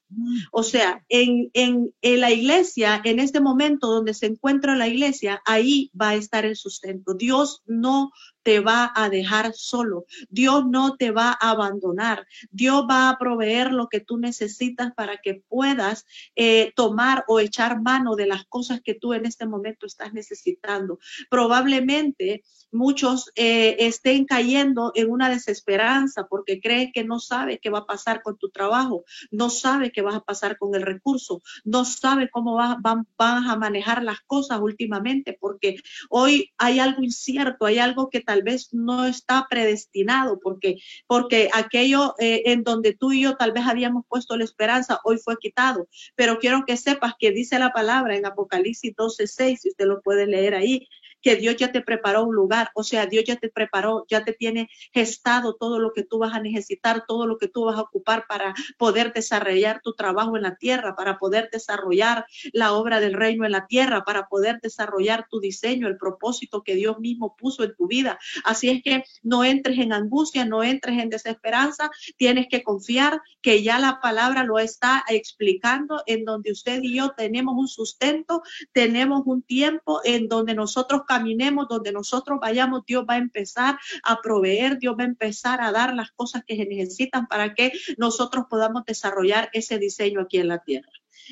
O 0.53 0.63
sea, 0.63 1.05
en, 1.09 1.51
en, 1.55 1.93
la 2.03 2.31
iglesia, 2.31 3.01
en 3.05 3.19
este 3.19 3.41
momento 3.41 3.89
donde 3.89 4.15
se 4.15 4.27
encuentra 4.27 4.77
la 4.77 4.89
iglesia, 4.89 5.43
ahí 5.45 5.91
va 6.01 6.11
a 6.11 6.15
estar 6.15 6.45
el 6.45 6.57
sustento. 6.57 7.15
Dios 7.15 7.63
no 7.67 8.11
te 8.43 8.61
va 8.61 8.93
a 8.95 9.11
dejar 9.11 9.55
solo. 9.55 10.07
Dios 10.29 10.65
no 10.69 10.97
te 10.97 11.11
va 11.11 11.37
a 11.41 11.51
abandonar. 11.51 12.27
Dios 12.51 12.87
va 12.89 13.09
a 13.09 13.19
proveer 13.19 13.73
lo 13.73 13.89
que 13.89 13.99
tú 13.99 14.19
necesitas 14.19 14.93
para 14.95 15.17
que 15.17 15.43
puedas 15.49 16.05
eh, 16.37 16.73
tomar 16.77 17.25
o 17.27 17.41
echar 17.41 17.83
mano 17.83 18.15
de 18.15 18.27
las 18.27 18.45
cosas 18.47 18.81
que 18.83 18.95
tú 18.95 19.15
en 19.15 19.27
este 19.27 19.47
momento 19.47 19.85
estás 19.85 20.13
necesitando. 20.13 21.01
Probablemente 21.29 22.45
muchos 22.71 23.33
eh, 23.35 23.77
estén 23.81 24.27
cayendo 24.27 24.93
en 24.95 25.11
una 25.11 25.29
desesperanza 25.29 26.27
porque 26.29 26.61
creen 26.61 26.93
que 26.93 27.03
no 27.03 27.19
sabe 27.19 27.59
qué 27.59 27.71
va 27.71 27.81
a 27.81 27.87
pasar 27.87 27.96
con 28.23 28.37
tu 28.39 28.51
trabajo, 28.51 29.05
no 29.31 29.51
sabe 29.51 29.91
qué 29.93 30.03
va 30.03 30.17
a 30.17 30.25
pasar 30.25 30.59
con 30.59 30.75
el 30.75 30.83
recurso, 30.83 31.43
no 31.65 31.85
sabe 31.85 32.29
cómo 32.31 32.55
va, 32.55 32.77
van, 32.81 33.07
van 33.19 33.45
a 33.49 33.57
manejar 33.57 34.03
las 34.03 34.21
cosas 34.27 34.61
últimamente, 34.61 35.37
porque 35.41 35.77
hoy 36.11 36.53
hay 36.59 36.79
algo 36.79 37.03
incierto, 37.03 37.67
hay 37.67 37.79
algo 37.79 38.11
que 38.11 38.21
tal 38.21 38.43
vez 38.43 38.73
no 38.73 39.05
está 39.07 39.47
predestinado, 39.49 40.39
porque, 40.41 40.77
porque 41.07 41.51
aquello 41.53 42.15
eh, 42.19 42.43
en 42.47 42.63
donde 42.63 42.95
tú 42.95 43.13
y 43.13 43.23
yo 43.23 43.37
tal 43.37 43.53
vez 43.53 43.67
habíamos 43.67 44.05
puesto 44.09 44.37
la 44.37 44.45
esperanza, 44.45 45.01
hoy 45.05 45.19
fue 45.19 45.37
quitado. 45.39 45.89
Pero 46.15 46.39
quiero 46.39 46.65
que 46.67 46.77
sepas 46.77 47.15
que 47.19 47.31
dice 47.31 47.59
la 47.59 47.73
palabra 47.73 48.17
en 48.17 48.27
Apocalipsis 48.27 48.95
12, 48.97 49.27
6, 49.27 49.61
si 49.61 49.69
usted 49.71 49.87
lo 49.87 50.01
puede 50.03 50.27
leer 50.27 50.55
ahí, 50.55 50.89
que 51.27 51.35
Dios 51.35 51.57
ya 51.57 51.73
te 51.73 51.81
preparó 51.81 52.23
un 52.23 52.37
lugar, 52.37 52.71
o 52.73 52.85
sea, 52.85 53.07
Dios 53.07 53.25
ya 53.25 53.35
te 53.35 53.49
preparó, 53.49 54.07
ya 54.09 54.25
te 54.25 54.33
tiene 54.33 54.71
gestado 54.95 55.57
todo 55.57 55.81
lo 55.81 55.93
que 55.93 56.05
tú 56.05 56.19
vas 56.19 56.33
a 56.33 56.39
necesitar, 56.39 57.03
todo 57.05 57.27
lo 57.27 57.37
que 57.37 57.49
tú 57.49 57.65
vas 57.65 57.77
a 57.77 57.81
ocupar 57.81 58.27
para 58.29 58.55
poder 58.79 59.13
desarrollar 59.13 59.81
tu 59.83 59.95
trabajo 59.95 60.37
en 60.37 60.45
la 60.45 60.55
tierra, 60.55 60.95
para 60.95 61.19
poder 61.19 61.49
desarrollar 61.51 62.27
la 62.53 62.75
obra 62.75 63.01
del 63.01 63.15
reino 63.15 63.45
en 63.45 63.51
la 63.51 63.67
tierra, 63.67 64.05
para 64.05 64.29
poder 64.29 64.61
desarrollar 64.63 65.27
tu 65.29 65.41
diseño, 65.41 65.89
el 65.89 65.97
propósito 65.97 66.63
que 66.63 66.77
Dios 66.77 67.01
mismo 67.01 67.35
puso 67.37 67.65
en 67.65 67.75
tu 67.75 67.89
vida. 67.89 68.21
Así 68.45 68.71
es 68.71 68.85
que 68.85 69.03
no 69.25 69.43
entres 69.43 69.81
en 69.81 69.93
angustia, 69.93 70.45
no 70.45 70.63
entres 70.63 70.97
en 71.03 71.11
desesperanza, 71.11 71.91
tienes 72.17 72.47
que 72.49 72.63
confiar 72.63 73.21
que 73.43 73.65
ya 73.65 73.81
la 73.81 74.01
palabra 74.01 74.45
lo 74.45 74.61
está 74.61 75.03
explicando 75.09 76.05
en 76.07 76.25
donde 76.25 76.53
usted 76.53 76.79
y 76.85 76.95
yo 76.99 77.15
tenemos 77.17 77.57
un 77.59 77.67
sustento, 77.67 78.43
tenemos 78.73 79.23
un 79.25 79.43
tiempo 79.43 80.03
en 80.05 80.29
donde 80.29 80.55
nosotros 80.55 81.03
caminemos, 81.17 81.69
donde 81.69 81.93
nosotros 81.93 82.39
vayamos, 82.41 82.85
Dios 82.87 83.05
va 83.09 83.15
a 83.15 83.19
empezar 83.19 83.79
a 84.03 84.21
proveer, 84.21 84.79
Dios 84.79 84.97
va 84.99 85.05
a 85.05 85.07
empezar 85.07 85.61
a 85.61 85.73
dar 85.73 85.95
las 85.95 86.13
cosas 86.13 86.43
que 86.47 86.57
se 86.57 86.67
necesitan 86.67 87.27
para 87.27 87.55
que 87.55 87.73
nosotros 87.97 88.45
podamos 88.51 88.85
desarrollar 88.85 89.49
ese 89.53 89.79
diseño 89.79 90.21
aquí 90.21 90.39
en 90.39 90.49
la 90.49 90.59
tierra. 90.59 90.91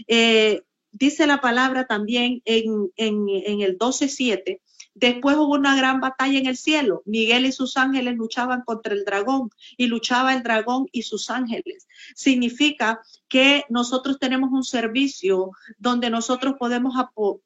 Eh, 0.08 0.62
dice 0.90 1.26
la 1.26 1.40
palabra 1.40 1.86
también 1.86 2.40
en, 2.44 2.90
en, 2.96 3.26
en 3.28 3.60
el 3.60 3.78
12.7 3.78 4.60
Después 4.94 5.36
hubo 5.36 5.54
una 5.54 5.74
gran 5.76 6.00
batalla 6.00 6.38
en 6.38 6.46
el 6.46 6.56
cielo. 6.56 7.02
Miguel 7.04 7.46
y 7.46 7.52
sus 7.52 7.76
ángeles 7.76 8.14
luchaban 8.14 8.62
contra 8.62 8.94
el 8.94 9.04
dragón 9.04 9.50
y 9.76 9.88
luchaba 9.88 10.32
el 10.32 10.44
dragón 10.44 10.86
y 10.92 11.02
sus 11.02 11.30
ángeles. 11.30 11.88
Significa 12.14 13.02
que 13.34 13.64
nosotros 13.68 14.20
tenemos 14.20 14.52
un 14.52 14.62
servicio 14.62 15.50
donde 15.80 16.08
nosotros 16.08 16.54
podemos 16.56 16.94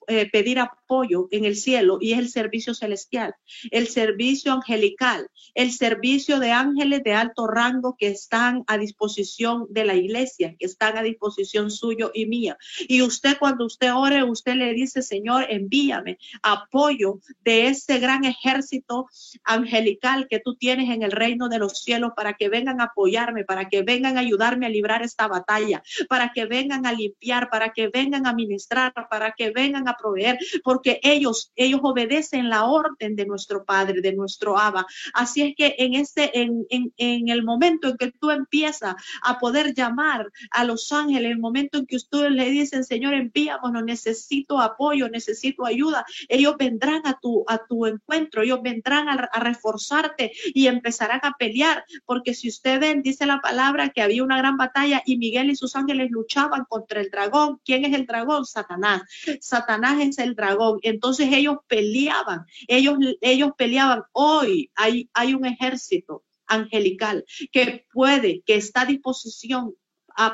eh, 0.06 0.28
pedir 0.30 0.58
apoyo 0.58 1.28
en 1.30 1.46
el 1.46 1.56
cielo 1.56 1.96
y 1.98 2.12
es 2.12 2.18
el 2.18 2.28
servicio 2.28 2.74
celestial, 2.74 3.34
el 3.70 3.88
servicio 3.88 4.52
angelical, 4.52 5.30
el 5.54 5.72
servicio 5.72 6.40
de 6.40 6.52
ángeles 6.52 7.02
de 7.04 7.14
alto 7.14 7.46
rango 7.46 7.96
que 7.98 8.08
están 8.08 8.64
a 8.66 8.76
disposición 8.76 9.66
de 9.70 9.86
la 9.86 9.94
iglesia, 9.94 10.54
que 10.58 10.66
están 10.66 10.98
a 10.98 11.02
disposición 11.02 11.70
suyo 11.70 12.10
y 12.12 12.26
mía. 12.26 12.58
Y 12.86 13.00
usted 13.00 13.38
cuando 13.38 13.64
usted 13.64 13.94
ore, 13.94 14.22
usted 14.24 14.56
le 14.56 14.74
dice, 14.74 15.00
Señor, 15.00 15.46
envíame 15.48 16.18
apoyo 16.42 17.20
de 17.42 17.68
ese 17.68 17.98
gran 17.98 18.26
ejército 18.26 19.06
angelical 19.42 20.26
que 20.28 20.38
tú 20.38 20.54
tienes 20.54 20.90
en 20.90 21.02
el 21.02 21.12
reino 21.12 21.48
de 21.48 21.58
los 21.58 21.82
cielos 21.82 22.12
para 22.14 22.34
que 22.34 22.50
vengan 22.50 22.82
a 22.82 22.90
apoyarme, 22.92 23.44
para 23.44 23.70
que 23.70 23.80
vengan 23.80 24.18
a 24.18 24.20
ayudarme 24.20 24.66
a 24.66 24.68
librar 24.68 25.02
esta 25.02 25.28
batalla, 25.28 25.77
para 26.08 26.32
que 26.32 26.46
vengan 26.46 26.86
a 26.86 26.92
limpiar, 26.92 27.50
para 27.50 27.72
que 27.72 27.88
vengan 27.88 28.26
a 28.26 28.32
ministrar, 28.32 28.92
para 29.08 29.32
que 29.32 29.50
vengan 29.50 29.88
a 29.88 29.94
proveer, 29.94 30.38
porque 30.62 31.00
ellos, 31.02 31.52
ellos 31.56 31.80
obedecen 31.82 32.48
la 32.48 32.64
orden 32.64 33.16
de 33.16 33.26
nuestro 33.26 33.64
Padre, 33.64 34.00
de 34.00 34.12
nuestro 34.14 34.58
Abba. 34.58 34.86
Así 35.14 35.42
es 35.42 35.54
que 35.56 35.74
en 35.78 35.94
este, 35.94 36.38
en, 36.40 36.66
en, 36.70 36.92
en 36.96 37.28
el 37.28 37.42
momento 37.42 37.88
en 37.88 37.96
que 37.96 38.12
tú 38.12 38.30
empiezas 38.30 38.94
a 39.22 39.38
poder 39.38 39.74
llamar 39.74 40.30
a 40.50 40.64
los 40.64 40.92
ángeles, 40.92 41.30
el 41.30 41.38
momento 41.38 41.78
en 41.78 41.86
que 41.86 41.96
ustedes 41.96 42.30
le 42.30 42.50
dicen, 42.50 42.84
Señor, 42.84 43.14
envíamonos, 43.14 43.84
necesito 43.84 44.60
apoyo, 44.60 45.08
necesito 45.08 45.66
ayuda, 45.66 46.04
ellos 46.28 46.54
vendrán 46.58 47.02
a 47.04 47.18
tu 47.20 47.44
a 47.46 47.58
tu 47.66 47.86
encuentro, 47.86 48.42
ellos 48.42 48.60
vendrán 48.62 49.08
a, 49.08 49.28
reforzarte 49.38 50.32
y 50.54 50.66
empezarán 50.66 51.20
a 51.22 51.34
pelear, 51.38 51.84
porque 52.04 52.34
si 52.34 52.48
ustedes 52.48 53.02
dice 53.02 53.26
la 53.26 53.40
palabra 53.40 53.90
que 53.90 54.02
había 54.02 54.22
una 54.22 54.38
gran 54.38 54.56
batalla 54.56 55.02
y 55.04 55.16
Miguel 55.18 55.50
y 55.50 55.56
ángeles 55.76 56.10
luchaban 56.10 56.64
contra 56.68 57.00
el 57.00 57.10
dragón. 57.10 57.60
¿Quién 57.64 57.84
es 57.84 57.94
el 57.94 58.06
dragón? 58.06 58.44
Satanás. 58.44 59.02
Satanás 59.40 60.00
es 60.00 60.18
el 60.18 60.34
dragón. 60.34 60.78
Entonces 60.82 61.28
ellos 61.32 61.56
peleaban, 61.66 62.44
ellos, 62.66 62.98
ellos 63.20 63.52
peleaban. 63.56 64.02
Hoy 64.12 64.70
hay, 64.74 65.08
hay 65.12 65.34
un 65.34 65.46
ejército 65.46 66.24
angelical 66.46 67.24
que 67.52 67.86
puede, 67.92 68.42
que 68.44 68.56
está 68.56 68.82
a 68.82 68.86
disposición 68.86 69.74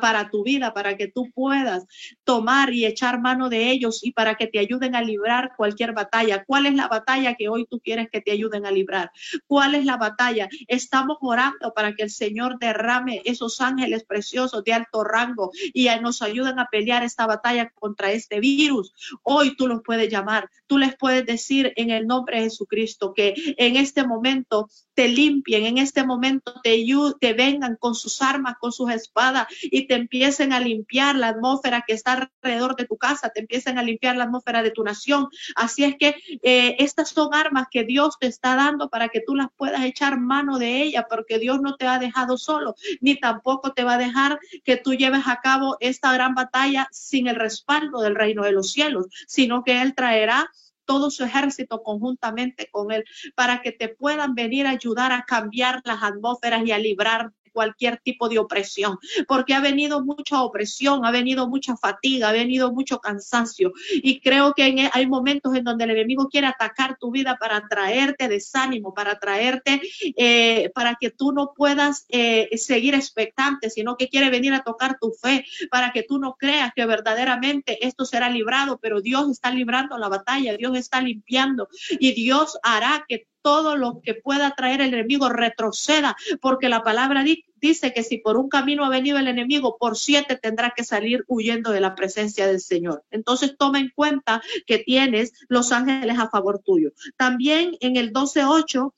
para 0.01 0.31
tu 0.31 0.43
vida, 0.43 0.73
para 0.73 0.97
que 0.97 1.09
tú 1.09 1.31
puedas 1.33 1.87
tomar 2.25 2.73
y 2.73 2.87
echar 2.87 3.21
mano 3.21 3.49
de 3.49 3.71
ellos 3.71 4.03
y 4.03 4.13
para 4.13 4.35
que 4.35 4.47
te 4.47 4.59
ayuden 4.59 4.95
a 4.95 5.03
librar 5.03 5.53
cualquier 5.57 5.93
batalla. 5.93 6.45
¿Cuál 6.45 6.67
es 6.67 6.75
la 6.75 6.89
batalla 6.89 7.35
que 7.35 7.49
hoy 7.49 7.67
tú 7.67 7.81
quieres 7.81 8.09
que 8.11 8.21
te 8.21 8.33
ayuden 8.33 8.67
a 8.67 8.71
librar? 8.71 9.11
¿Cuál 9.47 9.75
es 9.75 9.85
la 9.85 9.97
batalla? 9.97 10.49
Estamos 10.69 11.19
orando 11.21 11.73
para 11.75 11.95
que 11.95 12.03
el 12.03 12.11
Señor 12.11 12.59
derrame 12.59 13.23
esos 13.25 13.61
ángeles 13.61 14.05
preciosos 14.05 14.65
de 14.65 14.73
alto 14.73 15.05
rango 15.05 15.51
y 15.73 15.89
nos 16.01 16.23
ayuden 16.23 16.59
a 16.59 16.69
pelear 16.71 17.03
esta 17.03 17.27
batalla 17.27 17.71
contra 17.71 18.11
este 18.11 18.41
virus. 18.41 18.93
Hoy 19.23 19.55
tú 19.57 19.69
los 19.69 19.83
puedes 19.83 20.11
llamar, 20.11 20.51
tú 20.67 20.79
les 20.79 20.97
puedes 20.97 21.27
decir 21.27 21.73
en 21.77 21.91
el 21.91 22.07
nombre 22.07 22.39
de 22.39 22.45
Jesucristo 22.45 23.13
que 23.15 23.35
en 23.57 23.77
este 23.77 24.07
momento 24.07 24.69
te 24.95 25.09
limpien, 25.09 25.67
en 25.67 25.79
este 25.79 26.05
momento 26.05 26.55
te, 26.63 26.85
te 27.21 27.33
vengan 27.33 27.77
con 27.77 27.95
sus 27.95 28.23
armas, 28.23 28.57
con 28.59 28.73
sus 28.73 28.91
espadas 28.91 29.47
y 29.75 29.89
te 29.89 29.97
empiecen 29.97 30.53
a 30.53 30.61
limpiar 30.61 31.17
la 31.17 31.31
atmósfera 31.31 31.83
que 31.85 31.95
está 31.95 32.31
alrededor 32.45 32.77
de 32.77 32.85
tu 32.85 32.97
casa, 32.97 33.31
te 33.31 33.41
empiecen 33.41 33.77
a 33.77 33.83
limpiar 33.83 34.15
la 34.15 34.23
atmósfera 34.23 34.63
de 34.63 34.71
tu 34.71 34.85
nación. 34.85 35.27
Así 35.57 35.83
es 35.83 35.97
que 35.99 36.15
eh, 36.45 36.77
estas 36.79 37.09
son 37.09 37.35
armas 37.35 37.67
que 37.69 37.83
Dios 37.83 38.17
te 38.21 38.29
está 38.29 38.55
dando 38.55 38.89
para 38.89 39.09
que 39.09 39.21
tú 39.21 39.35
las 39.35 39.49
puedas 39.57 39.85
echar 39.85 40.21
mano 40.21 40.61
de 40.61 40.81
ella, 40.81 41.09
porque 41.11 41.41
Dios 41.41 41.61
no 41.61 41.75
te 41.75 41.89
ha 41.89 41.99
dejado 41.99 42.39
solo, 42.39 42.77
ni 43.01 43.19
tampoco 43.19 43.73
te 43.73 43.83
va 43.83 43.95
a 43.95 43.99
dejar 43.99 44.39
que 44.63 44.77
tú 44.77 44.95
lleves 44.95 45.27
a 45.27 45.41
cabo 45.41 45.77
esta 45.81 46.13
gran 46.13 46.37
batalla 46.37 46.87
sin 46.93 47.27
el 47.27 47.35
respaldo 47.35 48.01
del 48.01 48.15
reino 48.15 48.45
de 48.45 48.53
los 48.53 48.71
cielos, 48.71 49.07
sino 49.27 49.65
que 49.65 49.83
Él 49.83 49.97
traerá 49.97 50.49
todo 50.85 51.11
su 51.11 51.25
ejército 51.25 51.83
conjuntamente 51.83 52.69
con 52.71 52.93
él, 52.93 53.05
para 53.35 53.63
que 53.63 53.73
te 53.73 53.89
puedan 53.89 54.35
venir 54.35 54.67
a 54.67 54.71
ayudar 54.71 55.13
a 55.13 55.25
cambiar 55.25 55.81
las 55.85 56.03
atmósferas 56.03 56.63
y 56.65 56.73
a 56.73 56.79
librar 56.79 57.33
cualquier 57.55 57.99
tipo 57.99 58.29
de 58.29 58.39
opresión, 58.39 58.99
porque 59.27 59.55
ha 59.55 59.61
venido 59.61 60.05
mucha 60.05 60.43
opresión, 60.43 61.07
ha 61.07 61.11
venido 61.11 61.49
mucha 61.49 61.77
fatiga, 61.77 62.29
ha 62.29 62.33
venido 62.33 62.73
mucho 62.73 62.99
cansancio. 62.99 63.73
Y 63.95 64.21
creo 64.21 64.53
que 64.53 64.67
e, 64.67 64.91
hay 64.93 65.07
momentos 65.07 65.55
en 65.55 65.65
donde 65.65 65.85
el 65.85 65.93
enemigo 65.93 66.29
quiere 66.29 66.49
atacar 66.49 66.99
tu 66.99 67.11
vida 67.11 67.37
para 67.41 67.67
traerte 67.69 68.29
desánimo, 68.29 68.93
para 68.93 69.19
traerte, 69.19 69.81
eh, 70.17 70.71
para 70.75 70.97
que 71.01 71.11
tú 71.11 71.33
no 71.33 71.53
puedas 71.57 72.05
eh, 72.09 72.51
seguir 72.59 72.95
expectante, 72.95 73.71
sino 73.71 73.97
que 73.97 74.09
quiere 74.09 74.31
venir 74.31 74.53
a 74.53 74.65
tocar 74.65 74.99
tu 75.01 75.13
fe, 75.13 75.45
para 75.71 75.93
que 75.93 76.03
tú 76.03 76.19
no 76.19 76.35
creas 76.35 76.73
que 76.75 76.85
verdaderamente 76.85 77.87
esto 77.87 78.05
será 78.05 78.29
librado, 78.29 78.79
pero 78.83 79.01
Dios 79.01 79.31
está 79.31 79.51
librando 79.51 79.97
la 79.97 80.09
batalla, 80.09 80.57
Dios 80.57 80.77
está 80.77 81.01
limpiando 81.01 81.69
y 82.01 82.13
Dios 82.13 82.59
hará 82.63 83.05
que 83.09 83.29
todo 83.45 83.77
lo 83.77 84.01
que 84.01 84.15
pueda 84.15 84.55
traer 84.57 84.81
el 84.81 84.95
enemigo 84.95 85.29
retroceda, 85.29 86.17
porque 86.41 86.71
la 86.71 86.83
palabra 86.83 87.23
dice 87.57 87.93
que 87.93 88.03
si 88.03 88.17
por 88.17 88.39
un 88.39 88.49
camino 88.49 88.87
ha 88.87 88.89
venido 88.89 89.19
el 89.19 89.29
enemigo, 89.29 89.77
por 89.79 89.99
siete 89.99 90.37
tendrá 90.37 90.73
que 90.75 90.83
salir 90.83 91.27
huyendo 91.29 91.71
de 91.71 91.83
la 91.83 91.95
presencia 91.95 92.47
del 92.47 92.61
Señor. 92.61 93.05
Entonces 93.11 93.57
toma 93.59 93.81
en 93.81 93.91
cuenta 93.95 94.43
que 94.67 94.79
tienes 94.79 95.35
los 95.49 95.73
ángeles 95.73 96.19
a 96.19 96.31
favor 96.31 96.63
tuyo. 96.65 96.93
También 97.19 97.77
en 97.81 97.97
el 97.97 98.15
12.8 98.15 98.93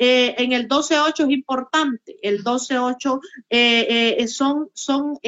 eh, 0.00 0.36
en 0.38 0.52
el 0.52 0.68
12.8 0.68 1.24
es 1.24 1.30
importante. 1.30 2.18
El 2.22 2.44
12.8 2.44 3.20
eh, 3.50 4.16
eh, 4.16 4.28
son, 4.28 4.70
son 4.74 5.18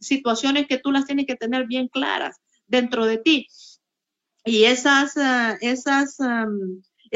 situaciones 0.00 0.66
que 0.66 0.78
tú 0.78 0.90
las 0.90 1.04
tienes 1.04 1.26
que 1.26 1.36
tener 1.36 1.66
bien 1.66 1.88
claras 1.88 2.40
dentro 2.66 3.04
de 3.04 3.18
ti. 3.18 3.46
Y 4.42 4.64
esas, 4.64 5.18
ah, 5.18 5.58
esas 5.60 6.16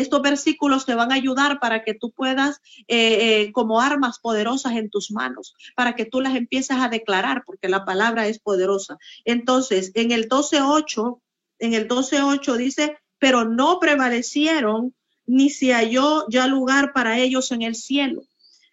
estos 0.01 0.23
versículos 0.23 0.87
te 0.87 0.95
van 0.95 1.13
a 1.13 1.17
ayudar 1.17 1.61
para 1.61 1.85
que 1.85 1.95
tú 1.95 2.11
puedas, 2.13 2.61
eh, 2.89 3.43
eh, 3.43 3.53
como 3.53 3.81
armas 3.81 4.19
poderosas 4.19 4.73
en 4.73 4.91
tus 4.91 5.11
manos, 5.11 5.55
para 5.77 5.95
que 5.95 6.05
tú 6.05 6.21
las 6.21 6.35
empieces 6.35 6.77
a 6.79 6.89
declarar, 6.89 7.45
porque 7.47 7.69
la 7.69 7.85
palabra 7.85 8.27
es 8.27 8.39
poderosa. 8.39 8.99
Entonces, 9.25 9.93
en 9.95 10.11
el 10.11 10.29
12.8, 10.29 11.21
en 11.59 11.75
el 11.75 11.89
12.8 11.89 12.57
dice, 12.57 12.99
pero 13.19 13.45
no 13.45 13.79
prevalecieron 13.79 14.95
ni 15.27 15.51
se 15.51 15.73
halló 15.73 16.27
ya 16.29 16.47
lugar 16.47 16.93
para 16.93 17.19
ellos 17.19 17.53
en 17.53 17.63
el 17.63 17.77
cielo. 17.77 18.23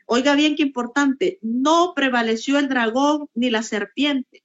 Oiga 0.07 0.35
bien 0.35 0.55
qué 0.55 0.63
importante, 0.63 1.37
no 1.41 1.93
prevaleció 1.95 2.57
el 2.57 2.69
dragón 2.69 3.29
ni 3.35 3.49
la 3.49 3.61
serpiente, 3.61 4.43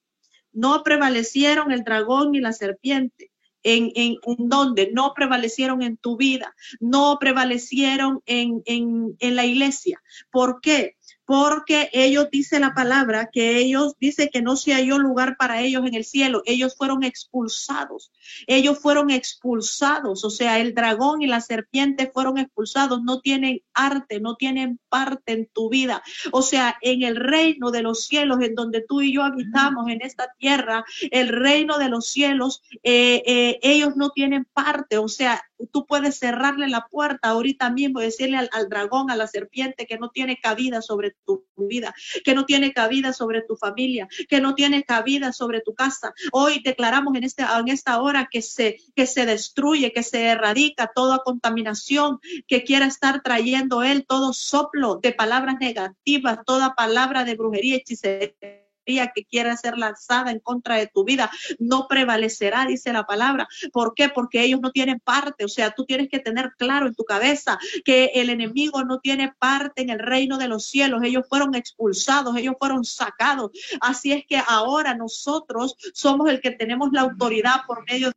no 0.52 0.82
prevalecieron 0.82 1.72
el 1.72 1.84
dragón 1.84 2.32
ni 2.32 2.40
la 2.40 2.52
serpiente. 2.52 3.31
En, 3.62 3.92
en, 3.94 4.16
donde 4.38 4.90
no 4.92 5.12
prevalecieron 5.14 5.82
en 5.82 5.96
tu 5.96 6.16
vida, 6.16 6.54
no 6.80 7.18
prevalecieron 7.20 8.22
en, 8.26 8.62
en, 8.66 9.16
en 9.20 9.36
la 9.36 9.44
iglesia. 9.44 10.02
¿Por 10.30 10.60
qué? 10.60 10.96
Porque 11.24 11.88
ellos 11.92 12.28
dice 12.30 12.58
la 12.60 12.74
palabra 12.74 13.30
que 13.32 13.58
ellos 13.58 13.94
dice 14.00 14.28
que 14.30 14.42
no 14.42 14.56
se 14.56 14.74
halló 14.74 14.98
lugar 14.98 15.36
para 15.36 15.60
ellos 15.60 15.86
en 15.86 15.94
el 15.94 16.04
cielo, 16.04 16.42
ellos 16.46 16.74
fueron 16.76 17.04
expulsados, 17.04 18.12
ellos 18.46 18.78
fueron 18.78 19.10
expulsados, 19.10 20.24
o 20.24 20.30
sea, 20.30 20.58
el 20.58 20.74
dragón 20.74 21.22
y 21.22 21.26
la 21.26 21.40
serpiente 21.40 22.10
fueron 22.12 22.38
expulsados, 22.38 23.02
no 23.02 23.20
tienen 23.20 23.60
arte, 23.74 24.20
no 24.20 24.36
tienen 24.36 24.80
parte 24.88 25.32
en 25.32 25.46
tu 25.52 25.68
vida, 25.68 26.02
o 26.32 26.42
sea, 26.42 26.76
en 26.82 27.02
el 27.02 27.16
reino 27.16 27.70
de 27.70 27.82
los 27.82 28.06
cielos, 28.06 28.40
en 28.40 28.54
donde 28.54 28.84
tú 28.86 29.00
y 29.00 29.12
yo 29.12 29.22
habitamos, 29.22 29.88
en 29.88 30.02
esta 30.02 30.28
tierra, 30.38 30.84
el 31.10 31.28
reino 31.28 31.78
de 31.78 31.88
los 31.88 32.06
cielos, 32.06 32.62
eh, 32.82 33.22
eh, 33.26 33.58
ellos 33.62 33.96
no 33.96 34.10
tienen 34.10 34.46
parte, 34.52 34.98
o 34.98 35.08
sea, 35.08 35.42
tú 35.70 35.86
puedes 35.86 36.18
cerrarle 36.18 36.68
la 36.68 36.86
puerta 36.90 37.28
ahorita 37.28 37.70
mismo, 37.70 38.00
decirle 38.00 38.36
al, 38.36 38.48
al 38.52 38.68
dragón, 38.68 39.10
a 39.10 39.16
la 39.16 39.26
serpiente 39.26 39.86
que 39.86 39.98
no 39.98 40.10
tiene 40.10 40.38
cabida 40.40 40.82
sobre 40.82 41.14
tu 41.24 41.46
vida, 41.56 41.94
que 42.24 42.34
no 42.34 42.44
tiene 42.44 42.72
cabida 42.72 43.12
sobre 43.12 43.42
tu 43.42 43.56
familia, 43.56 44.08
que 44.28 44.40
no 44.40 44.54
tiene 44.54 44.84
cabida 44.84 45.32
sobre 45.32 45.60
tu 45.60 45.74
casa. 45.74 46.12
Hoy 46.32 46.60
declaramos 46.64 47.14
en, 47.14 47.24
este, 47.24 47.42
en 47.42 47.68
esta 47.68 48.00
hora 48.00 48.28
que 48.30 48.42
se, 48.42 48.76
que 48.94 49.06
se 49.06 49.26
destruye, 49.26 49.92
que 49.92 50.02
se 50.02 50.26
erradica 50.26 50.90
toda 50.94 51.18
contaminación 51.18 52.18
que 52.46 52.64
quiera 52.64 52.86
estar 52.86 53.22
trayendo 53.22 53.82
él, 53.82 54.04
todo 54.06 54.32
soplo 54.32 54.98
de 55.02 55.12
palabras 55.12 55.56
negativas, 55.60 56.38
toda 56.46 56.74
palabra 56.74 57.24
de 57.24 57.34
brujería, 57.34 57.76
hechicería 57.76 58.61
que 58.84 59.24
quiera 59.24 59.56
ser 59.56 59.78
lanzada 59.78 60.30
en 60.30 60.40
contra 60.40 60.76
de 60.76 60.86
tu 60.86 61.04
vida 61.04 61.30
no 61.58 61.86
prevalecerá, 61.88 62.66
dice 62.66 62.92
la 62.92 63.04
palabra. 63.04 63.48
¿Por 63.72 63.94
qué? 63.94 64.08
Porque 64.08 64.42
ellos 64.42 64.60
no 64.60 64.70
tienen 64.70 65.00
parte. 65.00 65.44
O 65.44 65.48
sea, 65.48 65.70
tú 65.70 65.84
tienes 65.84 66.08
que 66.08 66.18
tener 66.18 66.52
claro 66.56 66.86
en 66.86 66.94
tu 66.94 67.04
cabeza 67.04 67.58
que 67.84 68.10
el 68.14 68.30
enemigo 68.30 68.84
no 68.84 69.00
tiene 69.00 69.32
parte 69.38 69.82
en 69.82 69.90
el 69.90 69.98
reino 69.98 70.38
de 70.38 70.48
los 70.48 70.66
cielos. 70.66 71.02
Ellos 71.02 71.24
fueron 71.28 71.54
expulsados, 71.54 72.36
ellos 72.36 72.54
fueron 72.58 72.84
sacados. 72.84 73.50
Así 73.80 74.12
es 74.12 74.24
que 74.26 74.40
ahora 74.46 74.94
nosotros 74.94 75.76
somos 75.94 76.28
el 76.28 76.40
que 76.40 76.50
tenemos 76.50 76.90
la 76.92 77.02
autoridad 77.02 77.62
por 77.66 77.84
medio 77.90 78.08
de 78.08 78.14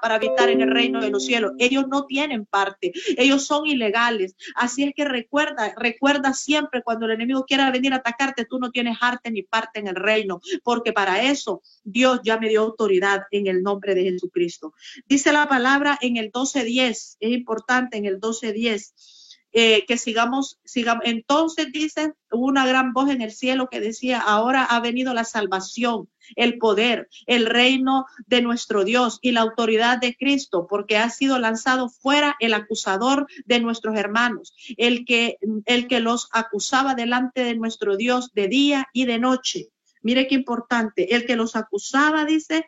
para 0.00 0.16
habitar 0.16 0.48
en 0.48 0.60
el 0.60 0.70
reino 0.70 1.00
de 1.00 1.10
los 1.10 1.24
cielos. 1.24 1.52
Ellos 1.58 1.86
no 1.88 2.06
tienen 2.06 2.46
parte, 2.46 2.92
ellos 3.16 3.46
son 3.46 3.66
ilegales. 3.66 4.34
Así 4.54 4.84
es 4.84 4.92
que 4.94 5.04
recuerda, 5.04 5.74
recuerda 5.76 6.34
siempre 6.34 6.82
cuando 6.82 7.06
el 7.06 7.12
enemigo 7.12 7.44
quiera 7.44 7.70
venir 7.70 7.92
a 7.92 7.96
atacarte, 7.96 8.44
tú 8.44 8.58
no 8.58 8.70
tienes 8.70 8.98
arte 9.00 9.30
ni 9.30 9.42
parte 9.42 9.80
en 9.80 9.88
el 9.88 9.94
reino, 9.94 10.40
porque 10.64 10.92
para 10.92 11.22
eso 11.22 11.62
Dios 11.84 12.20
ya 12.24 12.38
me 12.38 12.48
dio 12.48 12.62
autoridad 12.62 13.22
en 13.30 13.46
el 13.46 13.62
nombre 13.62 13.94
de 13.94 14.04
Jesucristo. 14.04 14.74
Dice 15.08 15.32
la 15.32 15.48
palabra 15.48 15.98
en 16.00 16.16
el 16.16 16.32
12.10, 16.32 16.90
es 16.90 17.16
importante 17.20 17.96
en 17.96 18.06
el 18.06 18.20
12.10. 18.20 19.21
Eh, 19.54 19.84
que 19.86 19.98
sigamos, 19.98 20.58
sigamos. 20.64 21.04
Entonces 21.06 21.70
dice, 21.72 22.14
una 22.30 22.66
gran 22.66 22.94
voz 22.94 23.10
en 23.10 23.20
el 23.20 23.32
cielo 23.32 23.68
que 23.68 23.80
decía, 23.80 24.18
ahora 24.18 24.64
ha 24.64 24.80
venido 24.80 25.12
la 25.12 25.24
salvación, 25.24 26.08
el 26.36 26.56
poder, 26.56 27.08
el 27.26 27.44
reino 27.44 28.06
de 28.26 28.40
nuestro 28.40 28.82
Dios 28.82 29.18
y 29.20 29.32
la 29.32 29.42
autoridad 29.42 29.98
de 29.98 30.16
Cristo, 30.16 30.66
porque 30.66 30.96
ha 30.96 31.10
sido 31.10 31.38
lanzado 31.38 31.90
fuera 31.90 32.34
el 32.40 32.54
acusador 32.54 33.26
de 33.44 33.60
nuestros 33.60 33.98
hermanos, 33.98 34.54
el 34.78 35.04
que, 35.04 35.36
el 35.66 35.86
que 35.86 36.00
los 36.00 36.28
acusaba 36.32 36.94
delante 36.94 37.44
de 37.44 37.54
nuestro 37.54 37.98
Dios 37.98 38.32
de 38.32 38.48
día 38.48 38.88
y 38.94 39.04
de 39.04 39.18
noche. 39.18 39.68
Mire 40.00 40.26
qué 40.28 40.34
importante. 40.34 41.14
El 41.14 41.26
que 41.26 41.36
los 41.36 41.56
acusaba, 41.56 42.24
dice, 42.24 42.66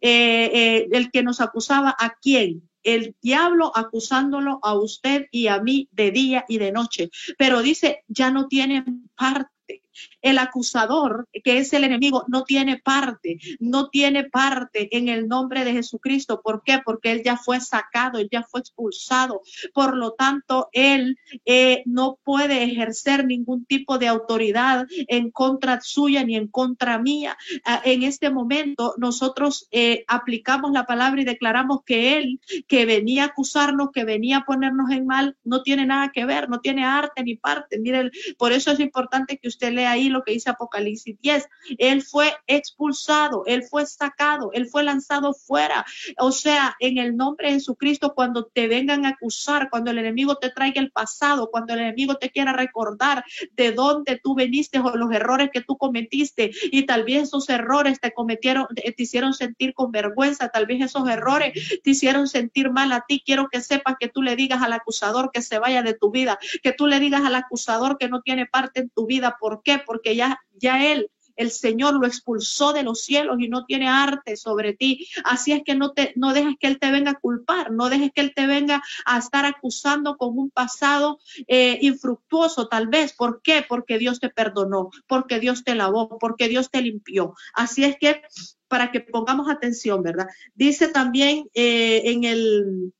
eh, 0.00 0.50
eh, 0.52 0.88
el 0.92 1.10
que 1.10 1.22
nos 1.24 1.40
acusaba 1.40 1.94
a 1.98 2.14
quién? 2.20 2.69
El 2.82 3.14
diablo 3.20 3.72
acusándolo 3.74 4.58
a 4.62 4.74
usted 4.74 5.26
y 5.30 5.48
a 5.48 5.60
mí 5.60 5.88
de 5.92 6.10
día 6.10 6.44
y 6.48 6.58
de 6.58 6.72
noche. 6.72 7.10
Pero 7.38 7.62
dice, 7.62 8.04
ya 8.08 8.30
no 8.30 8.48
tienen 8.48 9.10
parte 9.16 9.82
el 10.22 10.38
acusador, 10.38 11.28
que 11.44 11.58
es 11.58 11.72
el 11.72 11.84
enemigo, 11.84 12.24
no 12.28 12.44
tiene 12.44 12.78
parte, 12.78 13.38
no 13.58 13.88
tiene 13.88 14.24
parte 14.24 14.94
en 14.96 15.08
el 15.08 15.28
nombre 15.28 15.64
de 15.64 15.72
Jesucristo. 15.72 16.40
¿Por 16.42 16.62
qué? 16.64 16.80
Porque 16.84 17.12
él 17.12 17.22
ya 17.24 17.36
fue 17.36 17.60
sacado, 17.60 18.18
él 18.18 18.28
ya 18.30 18.42
fue 18.42 18.60
expulsado. 18.60 19.42
Por 19.72 19.96
lo 19.96 20.12
tanto, 20.12 20.68
él 20.72 21.16
eh, 21.44 21.82
no 21.86 22.18
puede 22.22 22.62
ejercer 22.64 23.24
ningún 23.24 23.64
tipo 23.64 23.98
de 23.98 24.08
autoridad 24.08 24.86
en 25.08 25.30
contra 25.30 25.80
suya 25.80 26.24
ni 26.24 26.36
en 26.36 26.48
contra 26.48 26.98
mía. 26.98 27.36
Ah, 27.64 27.80
en 27.84 28.02
este 28.02 28.30
momento, 28.30 28.94
nosotros 28.98 29.68
eh, 29.70 30.04
aplicamos 30.08 30.72
la 30.72 30.84
palabra 30.84 31.22
y 31.22 31.24
declaramos 31.24 31.80
que 31.84 32.18
él, 32.18 32.40
que 32.66 32.86
venía 32.86 33.24
a 33.24 33.26
acusarnos, 33.26 33.90
que 33.92 34.04
venía 34.04 34.38
a 34.38 34.44
ponernos 34.44 34.90
en 34.90 35.06
mal, 35.06 35.36
no 35.44 35.62
tiene 35.62 35.86
nada 35.86 36.10
que 36.12 36.24
ver, 36.26 36.48
no 36.48 36.60
tiene 36.60 36.84
arte 36.84 37.22
ni 37.22 37.36
parte. 37.36 37.78
Miren, 37.78 38.10
por 38.38 38.52
eso 38.52 38.72
es 38.72 38.80
importante 38.80 39.38
que 39.38 39.48
usted 39.48 39.72
lea 39.72 39.92
ahí 39.92 40.09
lo 40.10 40.22
que 40.22 40.32
dice 40.32 40.50
Apocalipsis 40.50 41.16
10. 41.20 41.48
Él 41.78 42.02
fue 42.02 42.34
expulsado, 42.46 43.44
él 43.46 43.64
fue 43.64 43.86
sacado, 43.86 44.50
él 44.52 44.68
fue 44.68 44.82
lanzado 44.82 45.32
fuera. 45.34 45.84
O 46.18 46.32
sea, 46.32 46.76
en 46.80 46.98
el 46.98 47.16
nombre 47.16 47.48
de 47.48 47.54
Jesucristo, 47.54 48.14
cuando 48.14 48.46
te 48.46 48.68
vengan 48.68 49.06
a 49.06 49.10
acusar, 49.10 49.70
cuando 49.70 49.90
el 49.90 49.98
enemigo 49.98 50.36
te 50.36 50.50
traiga 50.50 50.80
el 50.80 50.90
pasado, 50.90 51.50
cuando 51.50 51.74
el 51.74 51.80
enemigo 51.80 52.16
te 52.16 52.30
quiera 52.30 52.52
recordar 52.52 53.24
de 53.52 53.72
dónde 53.72 54.20
tú 54.22 54.34
veniste 54.34 54.78
o 54.78 54.96
los 54.96 55.12
errores 55.12 55.50
que 55.52 55.60
tú 55.60 55.76
cometiste 55.76 56.50
y 56.70 56.86
tal 56.86 57.04
vez 57.04 57.24
esos 57.24 57.48
errores 57.48 58.00
te 58.00 58.12
cometieron, 58.12 58.66
te 58.74 58.94
hicieron 58.96 59.34
sentir 59.34 59.74
con 59.74 59.90
vergüenza, 59.90 60.48
tal 60.48 60.66
vez 60.66 60.82
esos 60.82 61.08
errores 61.08 61.80
te 61.82 61.90
hicieron 61.90 62.28
sentir 62.28 62.70
mal 62.70 62.92
a 62.92 63.04
ti. 63.06 63.22
Quiero 63.24 63.48
que 63.48 63.60
sepas 63.60 63.96
que 63.98 64.08
tú 64.08 64.22
le 64.22 64.36
digas 64.36 64.62
al 64.62 64.72
acusador 64.72 65.30
que 65.32 65.42
se 65.42 65.58
vaya 65.58 65.82
de 65.82 65.94
tu 65.94 66.10
vida, 66.10 66.38
que 66.62 66.72
tú 66.72 66.86
le 66.86 67.00
digas 67.00 67.22
al 67.24 67.34
acusador 67.34 67.98
que 67.98 68.08
no 68.08 68.22
tiene 68.22 68.46
parte 68.46 68.80
en 68.80 68.90
tu 68.90 69.06
vida. 69.06 69.36
¿Por 69.38 69.62
qué? 69.62 69.80
Porque 69.84 69.99
ya, 70.04 70.40
ya 70.52 70.92
él 70.92 71.10
el 71.40 71.50
Señor 71.50 71.94
lo 71.94 72.06
expulsó 72.06 72.74
de 72.74 72.82
los 72.82 73.02
cielos 73.02 73.36
y 73.40 73.48
no 73.48 73.64
tiene 73.64 73.88
arte 73.88 74.36
sobre 74.36 74.74
ti. 74.74 75.08
Así 75.24 75.52
es 75.52 75.62
que 75.64 75.74
no 75.74 75.92
te 75.92 76.12
no 76.16 76.34
dejes 76.34 76.56
que 76.60 76.66
él 76.66 76.78
te 76.78 76.90
venga 76.90 77.12
a 77.12 77.18
culpar, 77.18 77.72
no 77.72 77.88
dejes 77.88 78.12
que 78.14 78.20
él 78.20 78.34
te 78.34 78.46
venga 78.46 78.82
a 79.06 79.18
estar 79.18 79.46
acusando 79.46 80.18
con 80.18 80.38
un 80.38 80.50
pasado 80.50 81.18
eh, 81.48 81.78
infructuoso 81.80 82.68
tal 82.68 82.88
vez. 82.88 83.14
¿Por 83.14 83.40
qué? 83.40 83.64
Porque 83.66 83.98
Dios 83.98 84.20
te 84.20 84.28
perdonó, 84.28 84.90
porque 85.06 85.40
Dios 85.40 85.64
te 85.64 85.74
lavó, 85.74 86.18
porque 86.18 86.48
Dios 86.48 86.70
te 86.70 86.82
limpió. 86.82 87.34
Así 87.54 87.84
es 87.84 87.96
que 87.98 88.20
para 88.68 88.92
que 88.92 89.00
pongamos 89.00 89.48
atención, 89.48 90.02
¿verdad? 90.02 90.26
Dice 90.54 90.88
también 90.88 91.48
eh, 91.54 92.02
en 92.04 92.24
el 92.24 92.92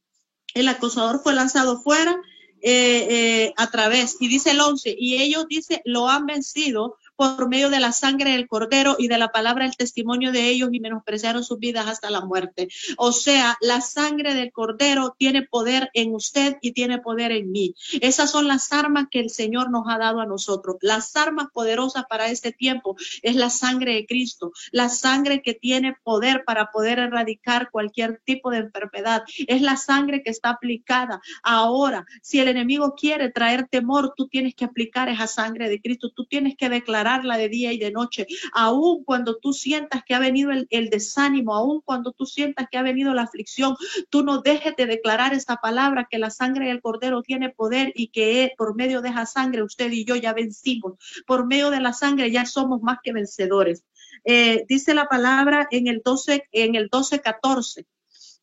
el 0.55 0.67
acosador 0.67 1.21
fue 1.23 1.35
lanzado 1.35 1.81
fuera 1.81 2.21
eh, 2.63 3.53
a 3.57 3.71
través, 3.71 4.17
y 4.21 4.29
dice 4.29 4.51
el 4.51 4.61
11, 4.61 4.95
y 4.99 5.23
ellos 5.23 5.47
dice, 5.49 5.83
lo 5.85 6.09
han 6.09 6.27
vencido 6.27 6.97
por 7.21 7.51
medio 7.51 7.69
de 7.69 7.81
la 7.81 7.93
sangre 7.93 8.31
del 8.31 8.49
cordero 8.49 8.97
y 8.99 9.07
de 9.07 9.19
la 9.19 9.29
palabra 9.29 9.67
del 9.67 9.77
testimonio 9.77 10.33
de 10.33 10.49
ellos 10.49 10.71
y 10.73 10.81
menospreciaron 10.81 11.45
sus 11.45 11.59
vidas 11.59 11.87
hasta 11.87 12.09
la 12.09 12.23
muerte. 12.23 12.69
O 12.97 13.13
sea, 13.13 13.59
la 13.61 13.83
sangre 13.83 14.33
del 14.33 14.53
cordero 14.53 15.15
tiene 15.19 15.43
poder 15.43 15.91
en 15.93 16.15
usted 16.15 16.57
y 16.63 16.73
tiene 16.73 16.97
poder 16.97 17.31
en 17.33 17.51
mí. 17.51 17.75
Esas 18.01 18.31
son 18.31 18.49
las 18.49 18.73
armas 18.73 19.09
que 19.11 19.21
el 19.21 19.29
Señor 19.29 19.71
nos 19.71 19.85
ha 19.87 19.99
dado 19.99 20.21
a 20.21 20.25
nosotros. 20.25 20.77
Las 20.81 21.15
armas 21.15 21.49
poderosas 21.53 22.05
para 22.09 22.31
este 22.31 22.53
tiempo 22.53 22.97
es 23.21 23.37
la 23.37 23.51
sangre 23.51 23.97
de 23.97 24.07
Cristo, 24.07 24.53
la 24.73 24.89
sangre 24.89 25.43
que 25.43 25.53
tiene 25.53 25.97
poder 26.03 26.45
para 26.47 26.71
poder 26.71 27.01
erradicar 27.01 27.71
cualquier 27.71 28.23
tipo 28.25 28.51
de 28.51 28.61
enfermedad. 28.61 29.25
Es 29.47 29.61
la 29.61 29.77
sangre 29.77 30.23
que 30.23 30.31
está 30.31 30.49
aplicada. 30.49 31.21
Ahora, 31.43 32.07
si 32.23 32.41
el 32.41 32.49
enemigo 32.49 32.95
quiere 32.95 33.29
traer 33.31 33.69
temor, 33.69 34.15
tú 34.17 34.27
tienes 34.27 34.55
que 34.55 34.65
aplicar 34.65 35.11
esa 35.11 35.27
sangre 35.27 35.69
de 35.69 35.83
Cristo, 35.83 36.11
tú 36.17 36.25
tienes 36.25 36.57
que 36.57 36.71
declarar 36.71 37.10
de 37.19 37.49
día 37.49 37.73
y 37.73 37.79
de 37.79 37.91
noche, 37.91 38.27
aun 38.53 39.05
cuando 39.05 39.39
tú 39.39 39.53
sientas 39.53 40.03
que 40.05 40.15
ha 40.15 40.19
venido 40.19 40.51
el, 40.53 40.91
desánimo, 40.91 41.55
aun 41.55 41.81
cuando 41.81 42.13
tú 42.13 42.25
sientas 42.25 42.67
que 42.71 42.79
ha 42.79 42.83
venido 42.83 43.13
la 43.15 43.23
aflicción, 43.23 43.77
tú 44.11 44.23
no 44.23 44.43
dejes 44.43 44.75
de 44.77 44.87
declarar 44.87 45.35
esta 45.35 45.57
palabra 45.57 46.07
que 46.09 46.19
la 46.19 46.31
sangre 46.31 46.69
del 46.69 46.81
cordero 46.81 47.23
tiene 47.23 47.51
poder 47.51 47.93
y 47.97 48.09
que 48.09 48.53
por 48.57 48.77
medio 48.77 49.03
de 49.03 49.09
esa 49.11 49.27
sangre 49.27 49.63
usted 49.63 49.91
y 49.91 50.05
yo 50.05 50.15
ya 50.17 50.33
vencimos, 50.33 50.95
por 51.27 51.47
medio 51.47 51.71
de 51.71 51.81
la 51.81 51.93
sangre 51.93 52.31
ya 52.31 52.47
somos 52.47 52.81
más 52.83 52.99
que 53.03 53.13
vencedores. 53.13 53.85
Eh, 54.25 54.65
dice 54.69 54.95
la 54.95 55.07
palabra 55.07 55.67
en 55.71 55.89
el 55.89 56.03
12, 56.05 56.49
en 56.53 56.75
el 56.75 56.89
12, 56.89 57.21
14 57.21 57.87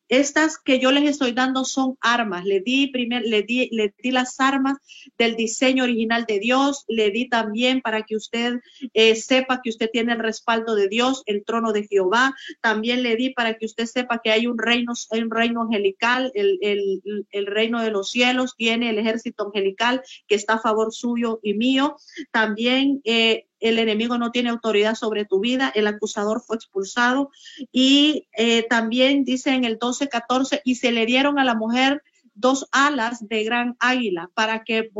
estas 0.08 0.58
que 0.58 0.78
yo 0.78 0.90
les 0.92 1.08
estoy 1.08 1.32
dando 1.32 1.64
son 1.64 1.96
armas. 2.00 2.44
Le 2.44 2.60
di, 2.60 2.88
primer, 2.88 3.22
le 3.24 3.42
di, 3.42 3.68
le 3.72 3.94
di 4.02 4.10
las 4.10 4.40
armas 4.40 4.78
del 5.18 5.36
diseño 5.36 5.84
original 5.84 6.24
de 6.26 6.38
Dios. 6.38 6.84
Le 6.88 7.10
di 7.10 7.28
también 7.28 7.80
para 7.80 8.02
que 8.02 8.16
usted 8.16 8.60
eh, 8.94 9.14
sepa 9.16 9.60
que 9.62 9.70
usted 9.70 9.90
tiene 9.92 10.12
el 10.12 10.18
respaldo 10.18 10.74
de 10.74 10.88
Dios, 10.88 11.22
el 11.26 11.44
trono 11.44 11.72
de 11.72 11.86
Jehová. 11.86 12.34
También 12.60 13.02
le 13.02 13.16
di 13.16 13.30
para 13.30 13.54
que 13.58 13.66
usted 13.66 13.86
sepa 13.86 14.20
que 14.22 14.30
hay 14.30 14.46
un 14.46 14.58
reino, 14.58 14.92
un 15.10 15.30
reino 15.30 15.62
angelical, 15.62 16.30
el, 16.34 16.58
el, 16.62 17.26
el 17.30 17.46
reino 17.46 17.82
de 17.82 17.90
los 17.90 18.10
cielos, 18.10 18.54
tiene 18.56 18.90
el 18.90 18.98
ejército 18.98 19.46
angelical 19.46 20.02
que 20.26 20.34
está 20.34 20.54
a 20.54 20.60
favor 20.60 20.92
suyo 20.92 21.40
y 21.42 21.54
mío. 21.54 21.96
También 22.30 23.00
eh, 23.04 23.47
el 23.60 23.78
enemigo 23.78 24.18
no 24.18 24.30
tiene 24.30 24.50
autoridad 24.50 24.94
sobre 24.94 25.24
tu 25.24 25.40
vida, 25.40 25.72
el 25.74 25.86
acusador 25.86 26.40
fue 26.40 26.56
expulsado 26.56 27.30
y 27.72 28.28
eh, 28.36 28.66
también 28.68 29.24
dice 29.24 29.50
en 29.50 29.64
el 29.64 29.78
12-14, 29.78 30.60
y 30.64 30.76
se 30.76 30.92
le 30.92 31.06
dieron 31.06 31.38
a 31.38 31.44
la 31.44 31.54
mujer 31.54 32.02
dos 32.34 32.68
alas 32.72 33.26
de 33.28 33.44
gran 33.44 33.76
águila 33.80 34.30
para 34.34 34.62
que, 34.62 34.90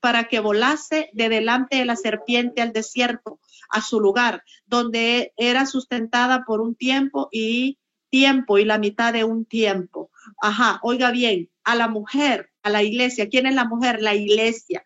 para 0.00 0.24
que 0.24 0.40
volase 0.40 1.10
de 1.12 1.28
delante 1.28 1.76
de 1.76 1.84
la 1.84 1.96
serpiente 1.96 2.62
al 2.62 2.72
desierto, 2.72 3.40
a 3.70 3.82
su 3.82 4.00
lugar, 4.00 4.44
donde 4.66 5.32
era 5.36 5.66
sustentada 5.66 6.44
por 6.46 6.60
un 6.60 6.74
tiempo 6.74 7.28
y 7.32 7.78
tiempo 8.10 8.58
y 8.58 8.64
la 8.64 8.78
mitad 8.78 9.12
de 9.12 9.24
un 9.24 9.44
tiempo. 9.44 10.10
Ajá, 10.40 10.80
oiga 10.82 11.10
bien, 11.10 11.50
a 11.64 11.74
la 11.74 11.88
mujer, 11.88 12.50
a 12.62 12.70
la 12.70 12.82
iglesia. 12.82 13.28
¿Quién 13.28 13.46
es 13.46 13.54
la 13.54 13.64
mujer? 13.64 14.00
La 14.00 14.14
iglesia. 14.14 14.82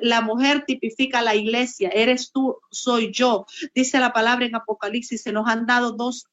La 0.00 0.20
mujer 0.20 0.64
tipifica 0.66 1.22
la 1.22 1.34
iglesia. 1.34 1.90
Eres 1.90 2.32
tú, 2.32 2.58
soy 2.70 3.12
yo. 3.12 3.46
Dice 3.74 3.98
la 4.00 4.12
palabra 4.12 4.46
en 4.46 4.54
Apocalipsis, 4.54 5.22
se 5.22 5.32
nos 5.32 5.48
han 5.48 5.66
dado 5.66 5.92
dos, 5.92 6.26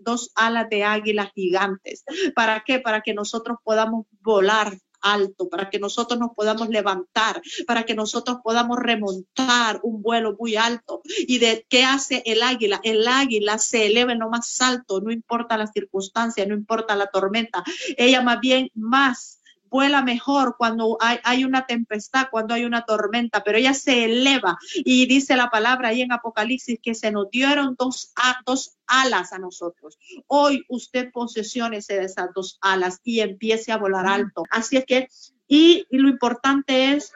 dos 0.00 0.32
alas 0.34 0.68
de 0.68 0.84
águilas 0.84 1.30
gigantes. 1.34 2.04
¿Para 2.34 2.62
qué? 2.64 2.78
Para 2.80 3.00
que 3.00 3.14
nosotros 3.14 3.58
podamos 3.64 4.06
volar 4.20 4.78
alto, 5.00 5.48
para 5.48 5.70
que 5.70 5.78
nosotros 5.78 6.18
nos 6.18 6.30
podamos 6.34 6.68
levantar, 6.68 7.40
para 7.66 7.84
que 7.84 7.94
nosotros 7.94 8.38
podamos 8.42 8.78
remontar 8.78 9.80
un 9.82 10.02
vuelo 10.02 10.36
muy 10.38 10.56
alto. 10.56 11.02
¿Y 11.04 11.38
de 11.38 11.66
qué 11.68 11.84
hace 11.84 12.22
el 12.26 12.42
águila? 12.42 12.80
El 12.82 13.06
águila 13.06 13.58
se 13.58 13.86
eleva 13.86 14.12
en 14.12 14.20
lo 14.20 14.30
más 14.30 14.60
alto, 14.60 15.00
no 15.00 15.10
importa 15.10 15.56
la 15.56 15.66
circunstancia, 15.66 16.46
no 16.46 16.54
importa 16.54 16.96
la 16.96 17.08
tormenta. 17.08 17.62
Ella 17.96 18.22
más 18.22 18.40
bien 18.40 18.70
más 18.74 19.37
vuela 19.70 20.02
mejor 20.02 20.56
cuando 20.58 20.98
hay, 21.00 21.44
una 21.44 21.66
tempestad, 21.66 22.28
cuando 22.30 22.54
hay 22.54 22.64
una 22.64 22.84
tormenta, 22.84 23.42
pero 23.44 23.58
ella 23.58 23.74
se 23.74 24.04
eleva 24.04 24.58
y 24.74 25.06
dice 25.06 25.36
la 25.36 25.50
palabra 25.50 25.88
ahí 25.88 26.02
en 26.02 26.12
Apocalipsis 26.12 26.78
que 26.82 26.94
se 26.94 27.10
nos 27.10 27.30
dieron 27.30 27.76
dos, 27.78 28.12
dos 28.46 28.76
alas 28.86 29.32
a 29.32 29.38
nosotros. 29.38 29.98
Hoy 30.26 30.64
usted 30.68 31.10
posesione 31.12 31.80
de 31.86 32.04
esas 32.04 32.28
dos 32.34 32.58
alas 32.60 33.00
y 33.04 33.20
empiece 33.20 33.72
a 33.72 33.78
volar 33.78 34.06
alto. 34.06 34.44
Así 34.50 34.76
es 34.76 34.84
que, 34.84 35.08
y, 35.46 35.86
lo 35.90 36.08
importante 36.08 36.92
es 36.92 37.12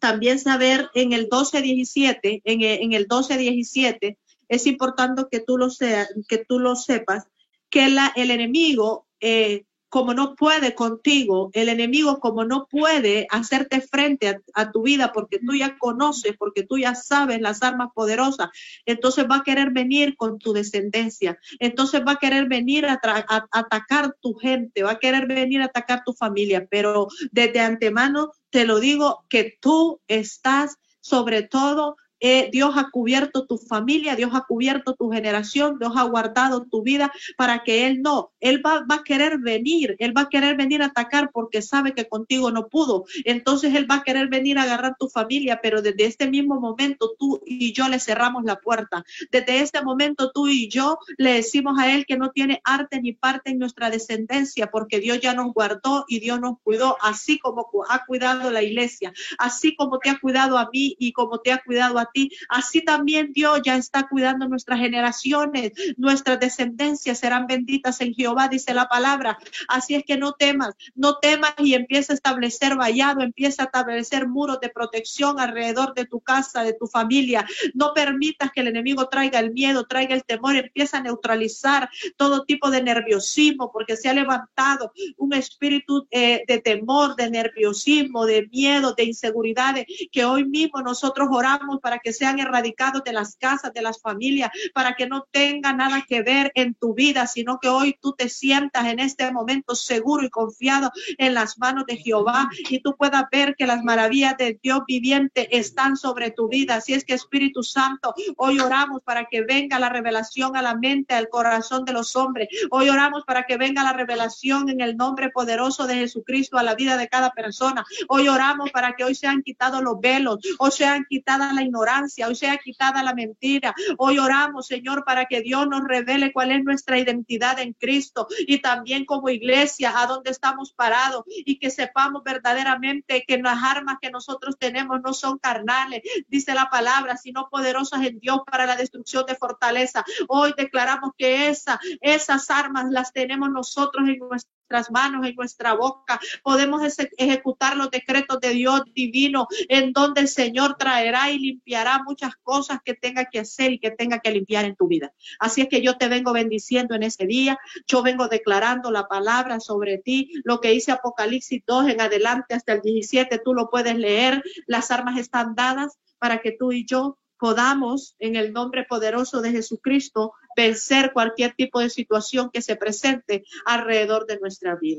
también 0.00 0.38
saber 0.38 0.90
en 0.94 1.12
el 1.12 1.28
12-17, 1.28 2.42
en, 2.44 2.62
en, 2.62 2.92
el 2.92 3.08
12-17, 3.08 4.18
es 4.48 4.66
importante 4.66 5.24
que 5.30 5.40
tú 5.40 5.58
lo, 5.58 5.70
sea, 5.70 6.06
que 6.28 6.38
tú 6.38 6.58
lo 6.58 6.76
sepas, 6.76 7.26
que 7.70 7.88
la, 7.88 8.12
el 8.16 8.30
enemigo 8.30 9.06
eh, 9.20 9.64
como 9.92 10.14
no 10.14 10.36
puede 10.36 10.74
contigo, 10.74 11.50
el 11.52 11.68
enemigo 11.68 12.18
como 12.18 12.46
no 12.46 12.66
puede 12.66 13.26
hacerte 13.28 13.82
frente 13.82 14.40
a, 14.54 14.70
tu 14.72 14.84
vida 14.84 15.12
porque 15.12 15.38
tú 15.38 15.54
ya 15.54 15.76
conoces, 15.76 16.34
porque 16.38 16.62
tú 16.62 16.78
ya 16.78 16.94
sabes 16.94 17.42
las 17.42 17.62
armas 17.62 17.90
poderosas, 17.94 18.48
entonces 18.86 19.26
va 19.30 19.36
a 19.36 19.42
querer 19.42 19.70
venir 19.70 20.16
con 20.16 20.38
tu 20.38 20.54
descendencia, 20.54 21.38
entonces 21.58 22.00
va 22.08 22.12
a 22.12 22.16
querer 22.16 22.48
venir 22.48 22.86
a, 22.86 22.98
a 23.02 23.46
atacar 23.50 24.16
tu 24.22 24.32
gente, 24.32 24.82
va 24.82 24.92
a 24.92 24.98
querer 24.98 25.26
venir 25.26 25.60
a 25.60 25.66
atacar 25.66 26.04
tu 26.06 26.14
familia, 26.14 26.66
pero 26.70 27.08
desde 27.30 27.60
antemano 27.60 28.32
te 28.48 28.64
lo 28.64 28.80
digo 28.80 29.26
que 29.28 29.58
tú 29.60 30.00
estás 30.08 30.78
sobre 31.02 31.42
todo 31.42 31.96
eh, 32.24 32.48
Dios 32.52 32.74
ha 32.76 32.88
cubierto 32.90 33.46
tu 33.46 33.58
familia, 33.58 34.14
Dios 34.14 34.30
ha 34.32 34.44
cubierto 34.46 34.94
tu 34.94 35.10
generación, 35.10 35.78
Dios 35.80 35.92
ha 35.96 36.04
guardado 36.04 36.64
tu 36.64 36.82
vida 36.82 37.12
para 37.36 37.64
que 37.64 37.86
Él 37.86 38.00
no, 38.00 38.30
Él 38.38 38.64
va, 38.64 38.84
va, 38.88 38.96
a 38.96 39.02
querer 39.02 39.38
venir, 39.38 39.96
Él 39.98 40.16
va 40.16 40.22
a 40.22 40.28
querer 40.28 40.56
venir 40.56 40.82
a 40.82 40.86
atacar 40.86 41.30
porque 41.32 41.62
sabe 41.62 41.94
que 41.94 42.08
contigo 42.08 42.52
no 42.52 42.68
pudo. 42.68 43.06
Entonces 43.24 43.74
Él 43.74 43.90
va 43.90 43.96
a 43.96 44.02
querer 44.04 44.28
venir 44.28 44.56
a 44.58 44.62
agarrar 44.62 44.94
tu 44.96 45.08
familia, 45.08 45.58
pero 45.60 45.82
desde 45.82 46.04
este 46.04 46.30
mismo 46.30 46.60
momento 46.60 47.12
tú 47.18 47.40
y 47.44 47.72
yo 47.72 47.88
le 47.88 47.98
cerramos 47.98 48.44
la 48.44 48.60
puerta. 48.60 49.04
Desde 49.32 49.60
este 49.60 49.82
momento 49.82 50.30
tú 50.32 50.46
y 50.46 50.68
yo 50.68 50.98
le 51.16 51.34
decimos 51.34 51.76
a 51.80 51.92
Él 51.92 52.06
que 52.06 52.16
no 52.16 52.30
tiene 52.30 52.60
arte 52.62 53.00
ni 53.00 53.14
parte 53.14 53.50
en 53.50 53.58
nuestra 53.58 53.90
descendencia 53.90 54.70
porque 54.70 55.00
Dios 55.00 55.20
ya 55.20 55.34
nos 55.34 55.52
guardó 55.52 56.04
y 56.06 56.20
Dios 56.20 56.40
nos 56.40 56.60
cuidó, 56.62 56.96
así 57.00 57.40
como 57.40 57.68
ha 57.88 58.04
cuidado 58.06 58.50
la 58.52 58.62
iglesia, 58.62 59.12
así 59.38 59.74
como 59.74 59.98
te 59.98 60.10
ha 60.10 60.20
cuidado 60.20 60.56
a 60.56 60.68
mí 60.72 60.94
y 60.98 61.12
como 61.12 61.40
te 61.40 61.50
ha 61.50 61.62
cuidado 61.62 61.98
a 61.98 62.11
Así 62.48 62.82
también 62.82 63.32
Dios 63.32 63.60
ya 63.64 63.76
está 63.76 64.08
cuidando 64.08 64.48
nuestras 64.48 64.80
generaciones, 64.80 65.72
nuestras 65.96 66.38
descendencias 66.40 67.18
serán 67.18 67.46
benditas 67.46 68.00
en 68.00 68.14
Jehová, 68.14 68.48
dice 68.48 68.74
la 68.74 68.88
palabra. 68.88 69.38
Así 69.68 69.94
es 69.94 70.04
que 70.04 70.16
no 70.16 70.32
temas, 70.32 70.74
no 70.94 71.18
temas 71.18 71.54
y 71.58 71.74
empieza 71.74 72.12
a 72.12 72.16
establecer 72.16 72.76
vallado, 72.76 73.22
empieza 73.22 73.62
a 73.62 73.66
establecer 73.66 74.28
muros 74.28 74.60
de 74.60 74.68
protección 74.68 75.40
alrededor 75.40 75.94
de 75.94 76.06
tu 76.06 76.20
casa, 76.20 76.62
de 76.62 76.74
tu 76.74 76.86
familia. 76.86 77.46
No 77.74 77.92
permitas 77.94 78.50
que 78.52 78.60
el 78.60 78.68
enemigo 78.68 79.08
traiga 79.08 79.40
el 79.40 79.52
miedo, 79.52 79.86
traiga 79.86 80.14
el 80.14 80.24
temor, 80.24 80.56
empieza 80.56 80.98
a 80.98 81.02
neutralizar 81.02 81.88
todo 82.16 82.44
tipo 82.44 82.70
de 82.70 82.82
nerviosismo, 82.82 83.70
porque 83.72 83.96
se 83.96 84.08
ha 84.08 84.14
levantado 84.14 84.92
un 85.16 85.32
espíritu 85.34 86.06
eh, 86.10 86.42
de 86.46 86.58
temor, 86.60 87.16
de 87.16 87.30
nerviosismo, 87.30 88.26
de 88.26 88.48
miedo, 88.48 88.94
de 88.94 89.04
inseguridad, 89.04 89.76
que 90.10 90.24
hoy 90.24 90.44
mismo 90.44 90.80
nosotros 90.82 91.28
oramos 91.30 91.80
para 91.80 91.98
que 92.02 92.12
sean 92.12 92.38
erradicados 92.38 93.04
de 93.04 93.12
las 93.12 93.36
casas, 93.36 93.72
de 93.72 93.82
las 93.82 94.00
familias, 94.00 94.50
para 94.74 94.94
que 94.94 95.06
no 95.06 95.26
tenga 95.30 95.72
nada 95.72 96.04
que 96.06 96.22
ver 96.22 96.52
en 96.54 96.74
tu 96.74 96.94
vida, 96.94 97.26
sino 97.26 97.58
que 97.60 97.68
hoy 97.68 97.96
tú 98.00 98.12
te 98.12 98.28
sientas 98.28 98.86
en 98.86 98.98
este 98.98 99.30
momento 99.32 99.74
seguro 99.74 100.24
y 100.24 100.30
confiado 100.30 100.90
en 101.18 101.34
las 101.34 101.58
manos 101.58 101.84
de 101.86 101.96
Jehová 101.96 102.48
y 102.68 102.80
tú 102.80 102.96
puedas 102.96 103.24
ver 103.30 103.54
que 103.56 103.66
las 103.66 103.82
maravillas 103.82 104.36
de 104.36 104.58
Dios 104.62 104.80
viviente 104.86 105.56
están 105.56 105.96
sobre 105.96 106.30
tu 106.30 106.48
vida. 106.48 106.76
Así 106.76 106.94
es 106.94 107.04
que 107.04 107.14
Espíritu 107.14 107.62
Santo, 107.62 108.14
hoy 108.36 108.58
oramos 108.58 109.02
para 109.02 109.26
que 109.26 109.42
venga 109.42 109.78
la 109.78 109.88
revelación 109.88 110.56
a 110.56 110.62
la 110.62 110.74
mente, 110.74 111.14
al 111.14 111.28
corazón 111.28 111.84
de 111.84 111.92
los 111.92 112.16
hombres. 112.16 112.48
Hoy 112.70 112.88
oramos 112.88 113.24
para 113.24 113.44
que 113.44 113.56
venga 113.56 113.82
la 113.82 113.92
revelación 113.92 114.68
en 114.68 114.80
el 114.80 114.96
nombre 114.96 115.30
poderoso 115.30 115.86
de 115.86 115.94
Jesucristo 115.96 116.58
a 116.58 116.62
la 116.62 116.74
vida 116.74 116.96
de 116.96 117.08
cada 117.08 117.30
persona. 117.30 117.84
Hoy 118.08 118.28
oramos 118.28 118.70
para 118.70 118.94
que 118.94 119.04
hoy 119.04 119.14
sean 119.14 119.42
quitados 119.42 119.82
los 119.82 120.00
velos, 120.00 120.38
o 120.58 120.70
sean 120.70 121.06
quitada 121.08 121.52
la 121.52 121.62
ignorancia 121.62 121.91
hoy 122.26 122.34
sea 122.34 122.58
quitada 122.58 123.02
la 123.02 123.14
mentira. 123.14 123.74
Hoy 123.98 124.18
oramos, 124.18 124.66
Señor, 124.66 125.04
para 125.04 125.26
que 125.26 125.40
Dios 125.40 125.66
nos 125.68 125.82
revele 125.84 126.32
cuál 126.32 126.52
es 126.52 126.64
nuestra 126.64 126.98
identidad 126.98 127.58
en 127.58 127.72
Cristo 127.74 128.26
y 128.46 128.58
también 128.58 129.04
como 129.04 129.28
iglesia 129.28 129.92
a 129.98 130.06
dónde 130.06 130.30
estamos 130.30 130.72
parados 130.72 131.24
y 131.26 131.58
que 131.58 131.70
sepamos 131.70 132.22
verdaderamente 132.24 133.24
que 133.26 133.38
las 133.38 133.62
armas 133.62 133.96
que 134.00 134.10
nosotros 134.10 134.56
tenemos 134.58 135.00
no 135.02 135.12
son 135.12 135.38
carnales, 135.38 136.02
dice 136.28 136.54
la 136.54 136.70
palabra, 136.70 137.16
sino 137.16 137.48
poderosas 137.48 138.02
en 138.04 138.18
Dios 138.20 138.40
para 138.50 138.66
la 138.66 138.76
destrucción 138.76 139.24
de 139.26 139.34
fortaleza. 139.34 140.04
Hoy 140.28 140.54
declaramos 140.56 141.10
que 141.16 141.48
esa, 141.48 141.78
esas 142.00 142.50
armas 142.50 142.86
las 142.90 143.12
tenemos 143.12 143.50
nosotros 143.50 144.08
en 144.08 144.18
nuestra 144.18 144.52
manos, 144.90 145.26
en 145.26 145.34
nuestra 145.34 145.74
boca. 145.74 146.20
Podemos 146.42 146.82
ejecutar 147.16 147.76
los 147.76 147.90
decretos 147.90 148.40
de 148.40 148.50
Dios 148.50 148.82
divino, 148.94 149.46
en 149.68 149.92
donde 149.92 150.22
el 150.22 150.28
Señor 150.28 150.76
traerá 150.76 151.30
y 151.30 151.38
limpiará 151.38 152.02
muchas 152.02 152.34
cosas 152.42 152.80
que 152.84 152.94
tenga 152.94 153.26
que 153.26 153.40
hacer 153.40 153.72
y 153.72 153.78
que 153.78 153.90
tenga 153.90 154.20
que 154.20 154.30
limpiar 154.30 154.64
en 154.64 154.76
tu 154.76 154.88
vida. 154.88 155.12
Así 155.38 155.62
es 155.62 155.68
que 155.68 155.82
yo 155.82 155.96
te 155.96 156.08
vengo 156.08 156.32
bendiciendo 156.32 156.94
en 156.94 157.02
ese 157.02 157.26
día. 157.26 157.58
Yo 157.86 158.02
vengo 158.02 158.28
declarando 158.28 158.90
la 158.90 159.08
palabra 159.08 159.60
sobre 159.60 159.98
ti. 159.98 160.30
Lo 160.44 160.60
que 160.60 160.70
dice 160.70 160.92
Apocalipsis 160.92 161.62
2 161.66 161.88
en 161.90 162.00
adelante 162.00 162.54
hasta 162.54 162.72
el 162.72 162.80
17, 162.80 163.38
tú 163.44 163.54
lo 163.54 163.70
puedes 163.70 163.96
leer. 163.96 164.42
Las 164.66 164.90
armas 164.90 165.18
están 165.18 165.54
dadas 165.54 165.98
para 166.18 166.38
que 166.38 166.52
tú 166.52 166.72
y 166.72 166.84
yo 166.84 167.18
podamos, 167.42 168.14
en 168.20 168.36
el 168.36 168.52
nombre 168.52 168.84
poderoso 168.84 169.42
de 169.42 169.50
Jesucristo, 169.50 170.32
vencer 170.56 171.12
cualquier 171.12 171.54
tipo 171.54 171.80
de 171.80 171.90
situación 171.90 172.50
que 172.52 172.62
se 172.62 172.76
presente 172.76 173.42
alrededor 173.66 174.26
de 174.26 174.38
nuestra 174.38 174.76
vida. 174.76 174.90